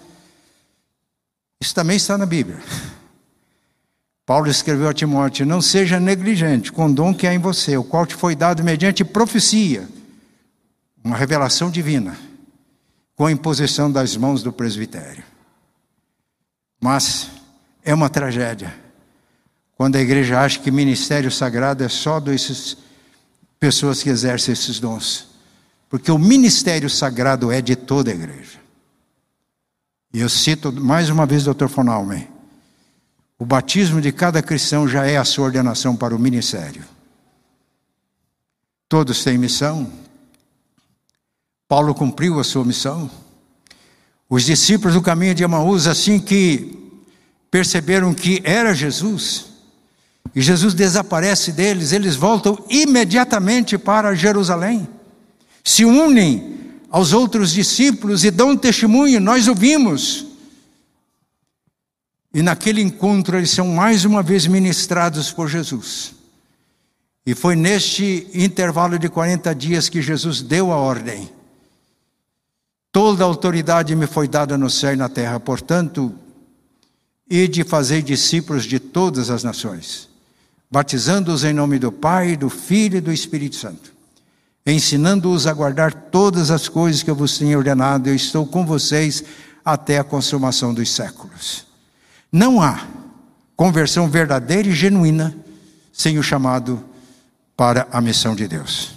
Isso 1.62 1.76
também 1.76 1.97
está 1.97 2.18
na 2.18 2.26
Bíblia. 2.26 2.60
Paulo 4.26 4.49
escreveu 4.49 4.88
a 4.88 4.93
Timóteo: 4.93 5.45
Não 5.45 5.61
seja 5.61 5.99
negligente 5.99 6.71
com 6.71 6.88
o 6.88 6.93
dom 6.93 7.13
que 7.13 7.28
há 7.28 7.34
em 7.34 7.39
você, 7.39 7.76
o 7.78 7.84
qual 7.84 8.05
te 8.05 8.15
foi 8.15 8.36
dado 8.36 8.63
mediante 8.63 9.03
profecia, 9.03 9.88
uma 11.03 11.17
revelação 11.17 11.69
divina, 11.69 12.17
com 13.15 13.26
a 13.26 13.32
imposição 13.32 13.91
das 13.91 14.15
mãos 14.15 14.41
do 14.41 14.53
presbitério. 14.53 15.24
Mas 16.80 17.30
É 17.86 17.93
uma 17.93 18.09
tragédia. 18.09 18.74
Quando 19.76 19.97
a 19.97 20.01
igreja 20.01 20.39
acha 20.39 20.57
que 20.57 20.71
ministério 20.71 21.30
sagrado 21.30 21.84
é 21.84 21.89
só 21.89 22.17
dessas 22.17 22.78
pessoas 23.59 24.01
que 24.01 24.09
exercem 24.09 24.53
esses 24.53 24.80
dons. 24.80 25.28
Porque 25.89 26.09
o 26.09 26.17
ministério 26.17 26.89
sagrado 26.89 27.51
é 27.51 27.61
de 27.61 27.76
toda 27.76 28.09
a 28.09 28.13
igreja. 28.13 28.57
E 30.13 30.21
eu 30.21 30.30
cito 30.30 30.71
mais 30.71 31.09
uma 31.09 31.26
vez 31.26 31.45
o 31.45 31.53
Dr. 31.53 31.67
Fonalme. 31.67 32.32
O 33.44 33.46
batismo 33.46 34.00
de 34.00 34.14
cada 34.14 34.41
cristão 34.41 34.88
já 34.88 35.06
é 35.06 35.18
a 35.18 35.26
sua 35.26 35.48
ordenação 35.48 35.98
para 35.98 36.16
o 36.16 36.18
ministério. 36.18 36.82
Todos 38.88 39.22
têm 39.22 39.38
missão. 39.38 39.91
Paulo 41.68 41.94
cumpriu 41.94 42.39
a 42.39 42.44
sua 42.46 42.64
missão. 42.64 43.12
Os 44.30 44.46
discípulos 44.46 44.94
do 44.94 45.02
caminho 45.02 45.36
de 45.36 45.44
Emaús, 45.44 45.88
assim 45.88 46.20
que 46.20 46.89
perceberam 47.52 48.14
que 48.14 48.41
era 48.46 48.74
Jesus, 48.74 49.48
e 50.34 50.41
Jesus 50.41 50.74
desaparece 50.74 51.52
deles, 51.52 51.91
eles 51.91 52.16
voltam 52.16 52.58
imediatamente 52.70 53.78
para 53.78 54.16
Jerusalém, 54.16 54.88
se 55.62 55.84
unem 55.84 56.80
aos 56.89 57.12
outros 57.12 57.52
discípulos 57.52 58.24
e 58.24 58.32
dão 58.32 58.56
testemunho, 58.56 59.20
nós 59.20 59.50
ouvimos. 59.50 60.32
E 62.34 62.41
naquele 62.41 62.81
encontro 62.81 63.38
eles 63.38 63.51
são 63.51 63.67
mais 63.67 64.05
uma 64.05 64.23
vez 64.23 64.47
ministrados 64.47 65.31
por 65.31 65.47
Jesus. 65.47 66.15
E 67.25 67.36
foi 67.36 67.55
neste 67.55 68.27
intervalo 68.34 68.97
de 68.97 69.07
40 69.07 69.53
dias 69.53 69.88
que 69.88 70.01
Jesus 70.01 70.41
deu 70.41 70.71
a 70.71 70.75
ordem. 70.75 71.29
Toda 72.91 73.23
a 73.23 73.27
autoridade 73.27 73.95
me 73.95 74.07
foi 74.07 74.27
dada 74.27 74.57
no 74.57 74.69
céu 74.69 74.93
e 74.93 74.97
na 74.97 75.09
terra, 75.09 75.39
portanto, 75.39 76.13
e 77.29 77.47
de 77.47 77.63
fazer 77.63 78.01
discípulos 78.01 78.65
de 78.65 78.79
todas 78.79 79.29
as 79.29 79.43
nações, 79.43 80.09
batizando-os 80.69 81.43
em 81.43 81.53
nome 81.53 81.79
do 81.79 81.91
Pai, 81.91 82.36
do 82.36 82.49
Filho 82.49 82.97
e 82.97 83.01
do 83.01 83.11
Espírito 83.11 83.55
Santo, 83.55 83.93
ensinando-os 84.65 85.47
a 85.47 85.53
guardar 85.53 85.93
todas 85.93 86.51
as 86.51 86.67
coisas 86.67 87.01
que 87.01 87.09
eu 87.09 87.15
vos 87.15 87.38
tenho 87.38 87.57
ordenado, 87.57 88.09
eu 88.09 88.15
estou 88.15 88.45
com 88.45 88.65
vocês 88.65 89.23
até 89.63 89.97
a 89.97 90.03
consumação 90.03 90.73
dos 90.73 90.91
séculos. 90.91 91.72
Não 92.34 92.59
há 92.59 92.88
conversão 93.55 94.09
verdadeira 94.09 94.67
e 94.67 94.73
genuína 94.73 95.38
sem 95.91 96.17
o 96.17 96.23
chamado 96.23 96.84
para 97.55 97.88
a 97.91 98.01
missão 98.01 98.36
de 98.36 98.47
Deus. 98.47 98.95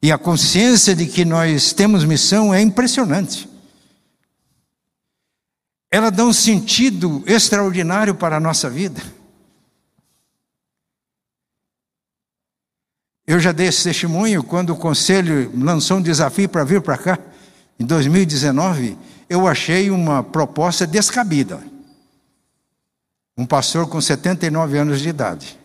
E 0.00 0.12
a 0.12 0.16
consciência 0.16 0.94
de 0.94 1.06
que 1.06 1.24
nós 1.24 1.72
temos 1.72 2.04
missão 2.04 2.54
é 2.54 2.60
impressionante. 2.60 3.48
Ela 5.90 6.10
dá 6.10 6.24
um 6.24 6.32
sentido 6.32 7.24
extraordinário 7.26 8.14
para 8.14 8.36
a 8.36 8.40
nossa 8.40 8.70
vida. 8.70 9.02
Eu 13.26 13.40
já 13.40 13.50
dei 13.50 13.66
esse 13.66 13.82
testemunho 13.82 14.44
quando 14.44 14.70
o 14.70 14.76
conselho 14.76 15.50
lançou 15.56 15.96
um 15.96 16.02
desafio 16.02 16.48
para 16.48 16.62
vir 16.62 16.82
para 16.82 16.98
cá, 16.98 17.18
em 17.80 17.84
2019. 17.84 18.96
Eu 19.28 19.48
achei 19.48 19.90
uma 19.90 20.22
proposta 20.22 20.86
descabida. 20.86 21.73
Um 23.36 23.46
pastor 23.46 23.88
com 23.88 24.00
79 24.00 24.78
anos 24.78 25.00
de 25.00 25.08
idade 25.08 25.58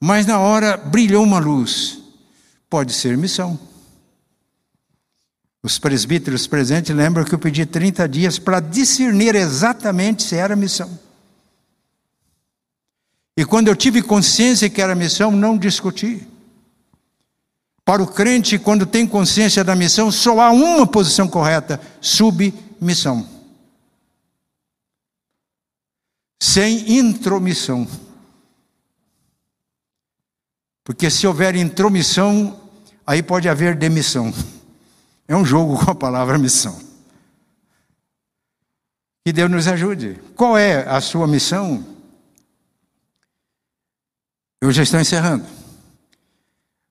mas 0.00 0.26
na 0.26 0.38
hora 0.38 0.76
brilhou 0.76 1.22
uma 1.22 1.38
luz. 1.38 1.98
Pode 2.68 2.92
ser 2.92 3.16
missão. 3.16 3.58
Os 5.62 5.78
presbíteros 5.78 6.46
presentes 6.46 6.94
lembram 6.94 7.24
que 7.24 7.34
eu 7.34 7.38
pedi 7.38 7.66
30 7.66 8.08
dias 8.08 8.38
para 8.38 8.60
discernir 8.60 9.34
exatamente 9.34 10.22
se 10.22 10.36
era 10.36 10.54
missão. 10.54 10.98
E 13.36 13.44
quando 13.44 13.68
eu 13.68 13.76
tive 13.76 14.00
consciência 14.02 14.70
que 14.70 14.80
era 14.80 14.94
missão, 14.94 15.30
não 15.30 15.58
discuti. 15.58 16.26
Para 17.84 18.02
o 18.02 18.06
crente, 18.06 18.58
quando 18.58 18.86
tem 18.86 19.06
consciência 19.06 19.62
da 19.62 19.76
missão, 19.76 20.10
só 20.10 20.40
há 20.40 20.50
uma 20.50 20.86
posição 20.86 21.28
correta: 21.28 21.80
submissão. 22.00 23.35
Sem 26.38 26.98
intromissão. 26.98 27.86
Porque 30.84 31.10
se 31.10 31.26
houver 31.26 31.56
intromissão, 31.56 32.60
aí 33.06 33.22
pode 33.22 33.48
haver 33.48 33.74
demissão. 33.74 34.32
É 35.26 35.34
um 35.34 35.44
jogo 35.44 35.84
com 35.84 35.90
a 35.90 35.94
palavra 35.94 36.38
missão. 36.38 36.78
Que 39.24 39.32
Deus 39.32 39.50
nos 39.50 39.66
ajude. 39.66 40.20
Qual 40.36 40.56
é 40.56 40.88
a 40.88 41.00
sua 41.00 41.26
missão? 41.26 41.84
Eu 44.60 44.70
já 44.70 44.84
estou 44.84 45.00
encerrando. 45.00 45.44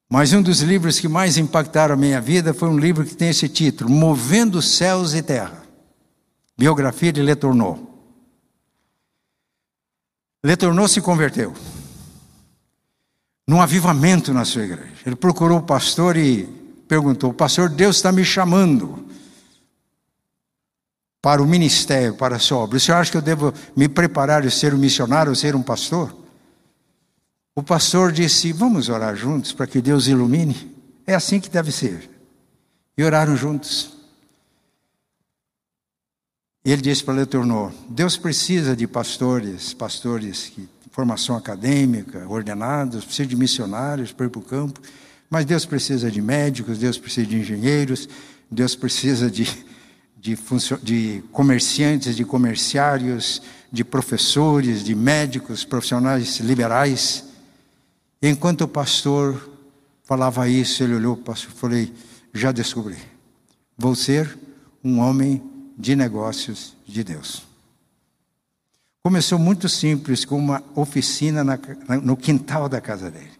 Mas 0.09 0.33
um 0.33 0.41
dos 0.41 0.59
livros 0.59 0.99
que 0.99 1.07
mais 1.07 1.37
impactaram 1.37 1.93
a 1.93 1.97
minha 1.97 2.19
vida 2.19 2.53
foi 2.53 2.67
um 2.67 2.77
livro 2.77 3.05
que 3.05 3.15
tem 3.15 3.29
esse 3.29 3.47
título: 3.47 3.89
Movendo 3.89 4.61
Céus 4.61 5.13
e 5.13 5.21
Terra. 5.21 5.63
Biografia 6.57 7.13
de 7.13 7.21
Letourneau. 7.21 7.94
Letourneau 10.45 10.87
se 10.87 11.01
converteu 11.01 11.55
num 13.47 13.59
avivamento 13.59 14.31
na 14.31 14.45
sua 14.45 14.63
igreja. 14.63 14.93
Ele 15.03 15.15
procurou 15.15 15.57
o 15.57 15.63
pastor 15.63 16.15
e 16.15 16.43
perguntou: 16.87 17.33
Pastor, 17.33 17.67
Deus 17.67 17.95
está 17.95 18.11
me 18.11 18.23
chamando 18.23 19.07
para 21.19 21.41
o 21.41 21.47
ministério, 21.47 22.13
para 22.13 22.35
a 22.35 22.39
sua 22.39 22.59
obra. 22.59 22.77
O 22.77 22.79
senhor 22.79 22.99
acha 22.99 23.09
que 23.09 23.17
eu 23.17 23.23
devo 23.23 23.51
me 23.75 23.89
preparar 23.89 24.45
e 24.45 24.51
ser 24.51 24.71
um 24.71 24.77
missionário 24.77 25.35
ser 25.35 25.55
um 25.55 25.63
pastor? 25.63 26.15
O 27.55 27.63
pastor 27.63 28.11
disse: 28.11 28.53
Vamos 28.53 28.87
orar 28.87 29.15
juntos 29.15 29.51
para 29.51 29.65
que 29.65 29.81
Deus 29.81 30.05
ilumine. 30.05 30.75
É 31.07 31.15
assim 31.15 31.39
que 31.39 31.49
deve 31.49 31.71
ser. 31.71 32.07
E 32.95 33.03
oraram 33.03 33.35
juntos. 33.35 33.94
Ele 36.65 36.81
disse 36.81 37.03
para 37.03 37.13
Letornor: 37.13 37.71
Deus 37.87 38.17
precisa 38.17 38.75
de 38.75 38.87
pastores, 38.87 39.71
pastores 39.71 40.51
que 40.53 40.67
formação 40.89 41.35
acadêmica, 41.35 42.25
ordenados, 42.27 43.05
precisa 43.05 43.27
de 43.27 43.35
missionários 43.35 44.11
para 44.11 44.25
ir 44.25 44.29
para 44.29 44.39
o 44.39 44.43
campo, 44.43 44.79
mas 45.29 45.45
Deus 45.45 45.65
precisa 45.65 46.09
de 46.09 46.21
médicos, 46.21 46.79
Deus 46.79 46.97
precisa 46.97 47.27
de 47.27 47.37
engenheiros, 47.37 48.09
Deus 48.49 48.75
precisa 48.75 49.29
de, 49.29 49.45
de, 50.17 50.37
de 50.81 51.23
comerciantes, 51.31 52.15
de 52.15 52.23
comerciários, 52.23 53.41
de 53.71 53.83
professores, 53.83 54.83
de 54.83 54.95
médicos, 54.95 55.65
profissionais 55.65 56.39
liberais. 56.39 57.25
Enquanto 58.21 58.61
o 58.61 58.67
pastor 58.67 59.49
falava 60.03 60.47
isso, 60.47 60.81
ele 60.81 60.95
olhou 60.95 61.15
para 61.15 61.21
o 61.21 61.25
pastor 61.25 61.51
e 61.53 61.59
falei: 61.59 61.93
Já 62.33 62.51
descobri, 62.51 62.97
vou 63.77 63.93
ser 63.93 64.35
um 64.83 64.99
homem 64.99 65.43
de 65.77 65.95
negócios 65.95 66.75
de 66.85 67.03
Deus. 67.03 67.43
Começou 69.03 69.37
muito 69.37 69.69
simples, 69.69 70.25
com 70.25 70.37
uma 70.37 70.63
oficina 70.75 71.43
na, 71.43 71.59
no 72.01 72.17
quintal 72.17 72.67
da 72.67 72.81
casa 72.81 73.11
dele. 73.11 73.31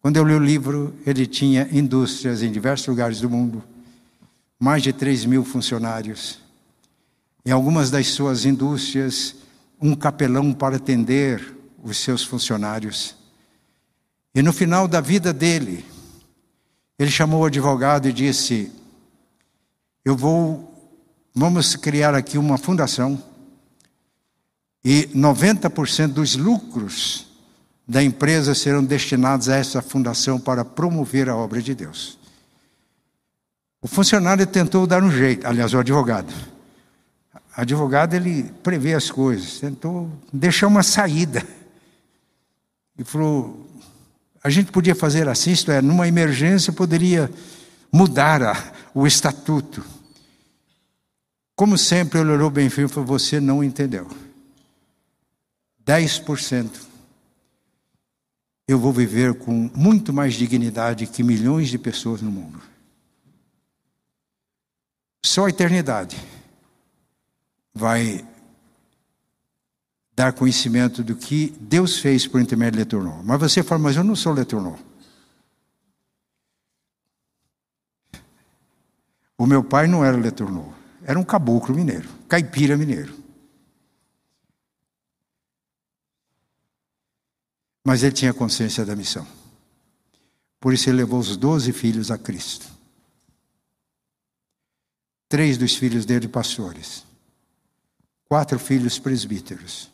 Quando 0.00 0.18
eu 0.18 0.24
li 0.24 0.34
o 0.34 0.38
livro, 0.38 0.94
ele 1.06 1.26
tinha 1.26 1.66
indústrias 1.72 2.42
em 2.42 2.52
diversos 2.52 2.86
lugares 2.88 3.20
do 3.20 3.30
mundo, 3.30 3.64
mais 4.60 4.82
de 4.82 4.92
3 4.92 5.24
mil 5.24 5.42
funcionários. 5.44 6.38
Em 7.46 7.50
algumas 7.50 7.90
das 7.90 8.08
suas 8.08 8.44
indústrias, 8.44 9.36
um 9.80 9.94
capelão 9.94 10.52
para 10.52 10.76
atender 10.76 11.56
os 11.82 11.96
seus 11.96 12.22
funcionários. 12.22 13.16
E 14.34 14.42
no 14.42 14.52
final 14.52 14.86
da 14.86 15.00
vida 15.00 15.32
dele, 15.32 15.84
ele 16.98 17.10
chamou 17.10 17.42
o 17.42 17.46
advogado 17.46 18.08
e 18.08 18.12
disse: 18.12 18.70
Eu 20.04 20.16
vou, 20.16 20.73
vamos 21.34 21.74
criar 21.74 22.14
aqui 22.14 22.38
uma 22.38 22.56
fundação 22.56 23.20
e 24.84 25.08
90% 25.14 26.08
dos 26.08 26.36
lucros 26.36 27.26
da 27.86 28.02
empresa 28.02 28.54
serão 28.54 28.84
destinados 28.84 29.48
a 29.48 29.56
essa 29.56 29.82
fundação 29.82 30.38
para 30.38 30.64
promover 30.64 31.28
a 31.28 31.36
obra 31.36 31.60
de 31.60 31.74
Deus. 31.74 32.18
O 33.82 33.88
funcionário 33.88 34.46
tentou 34.46 34.86
dar 34.86 35.02
um 35.02 35.10
jeito, 35.10 35.46
aliás, 35.46 35.74
o 35.74 35.78
advogado. 35.78 36.32
O 37.34 37.60
advogado 37.60 38.14
ele 38.14 38.44
prevê 38.62 38.94
as 38.94 39.10
coisas, 39.10 39.58
tentou 39.58 40.10
deixar 40.32 40.66
uma 40.66 40.82
saída. 40.82 41.46
E 42.98 43.04
falou: 43.04 43.68
a 44.42 44.48
gente 44.48 44.72
podia 44.72 44.94
fazer 44.94 45.28
assim, 45.28 45.52
isto 45.52 45.70
é, 45.70 45.82
numa 45.82 46.08
emergência 46.08 46.72
poderia 46.72 47.30
mudar 47.92 48.42
a, 48.42 48.72
o 48.94 49.06
estatuto. 49.06 49.84
Como 51.56 51.78
sempre, 51.78 52.18
ele 52.18 52.30
olhou 52.30 52.50
bem 52.50 52.68
firme 52.68 52.90
e 52.90 52.92
falou: 52.92 53.06
Você 53.06 53.40
não 53.40 53.62
entendeu. 53.62 54.08
10%, 55.84 56.70
eu 58.66 58.78
vou 58.78 58.92
viver 58.92 59.34
com 59.34 59.70
muito 59.74 60.12
mais 60.12 60.34
dignidade 60.34 61.06
que 61.06 61.22
milhões 61.22 61.68
de 61.68 61.78
pessoas 61.78 62.22
no 62.22 62.30
mundo. 62.30 62.60
Só 65.24 65.46
a 65.46 65.50
eternidade 65.50 66.16
vai 67.72 68.26
dar 70.14 70.32
conhecimento 70.32 71.02
do 71.02 71.16
que 71.16 71.54
Deus 71.60 71.98
fez 71.98 72.26
por 72.26 72.40
intermédio 72.40 72.72
de 72.72 72.78
Letornô. 72.78 73.22
Mas 73.22 73.40
você 73.40 73.62
fala, 73.62 73.80
mas 73.80 73.96
eu 73.96 74.04
não 74.04 74.14
sou 74.14 74.32
Letornô. 74.32 74.76
O 79.36 79.46
meu 79.46 79.64
pai 79.64 79.86
não 79.86 80.04
era 80.04 80.16
Letornô, 80.16 80.72
era 81.04 81.18
um 81.18 81.24
caboclo 81.24 81.74
mineiro, 81.74 82.08
caipira 82.26 82.76
mineiro. 82.76 83.14
Mas 87.86 88.02
ele 88.02 88.14
tinha 88.14 88.32
consciência 88.32 88.84
da 88.84 88.96
missão. 88.96 89.26
Por 90.58 90.72
isso 90.72 90.88
ele 90.88 90.96
levou 90.96 91.20
os 91.20 91.36
doze 91.36 91.72
filhos 91.72 92.10
a 92.10 92.16
Cristo. 92.16 92.66
Três 95.28 95.58
dos 95.58 95.76
filhos 95.76 96.06
dele 96.06 96.26
pastores. 96.26 97.04
Quatro 98.26 98.58
filhos 98.58 98.98
presbíteros. 98.98 99.92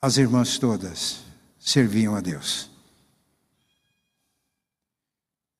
As 0.00 0.16
irmãs 0.16 0.56
todas 0.58 1.24
serviam 1.58 2.14
a 2.14 2.20
Deus. 2.20 2.70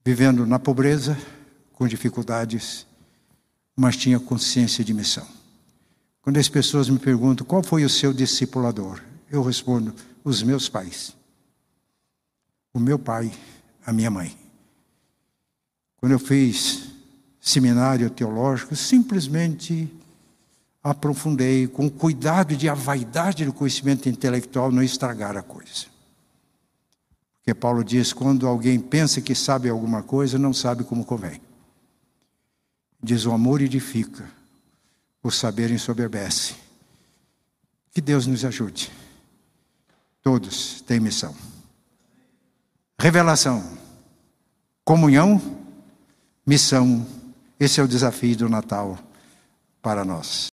Vivendo 0.05 0.47
na 0.47 0.61
pobreza, 0.61 1.17
com 1.73 1.89
dificuldades, 1.89 2.87
mas 3.83 3.97
tinha 3.97 4.21
consciência 4.21 4.85
de 4.85 4.95
missão. 4.95 5.27
Quando 6.21 6.39
as 6.39 6.49
pessoas 6.49 6.89
me 6.89 7.01
perguntam 7.01 7.45
qual 7.45 7.65
foi 7.65 7.85
o 7.85 7.91
seu 7.91 8.13
discipulador, 8.13 9.03
eu 9.29 9.43
respondo: 9.43 9.93
os 10.23 10.41
meus 10.41 10.69
pais. 10.69 11.17
O 12.73 12.79
meu 12.79 12.97
pai, 12.97 13.33
a 13.85 13.93
minha 13.93 14.09
mãe. 14.09 14.39
Quando 15.97 16.13
eu 16.13 16.21
fiz 16.21 16.93
seminário 17.41 18.09
teológico, 18.09 18.77
simplesmente 18.77 19.93
aprofundei 20.81 21.67
com 21.67 21.91
cuidado 21.91 22.57
de 22.57 22.69
a 22.69 22.75
vaidade 22.75 23.45
do 23.45 23.53
conhecimento 23.53 24.09
intelectual 24.09 24.71
não 24.71 24.81
estragar 24.81 25.37
a 25.37 25.43
coisa. 25.43 25.87
Porque 27.39 27.53
Paulo 27.53 27.83
diz: 27.83 28.13
quando 28.13 28.47
alguém 28.47 28.79
pensa 28.79 29.21
que 29.21 29.35
sabe 29.35 29.69
alguma 29.69 30.05
coisa, 30.05 30.39
não 30.39 30.53
sabe 30.53 30.85
como 30.85 31.05
convém. 31.05 31.41
Diz: 33.03 33.27
o 33.27 33.33
amor 33.33 33.61
edifica, 33.61 34.31
o 35.23 35.31
saber 35.31 35.71
ensoberbece. 35.71 36.55
Que 37.91 38.01
Deus 38.01 38.27
nos 38.27 38.45
ajude. 38.45 38.91
Todos 40.23 40.81
têm 40.83 41.01
missão. 41.01 41.35
Revelação, 42.99 43.77
comunhão, 44.85 45.41
missão. 46.47 47.07
Esse 47.59 47.81
é 47.81 47.83
o 47.83 47.89
desafio 47.89 48.37
do 48.37 48.49
Natal 48.49 48.99
para 49.83 50.05
nós. 50.05 50.47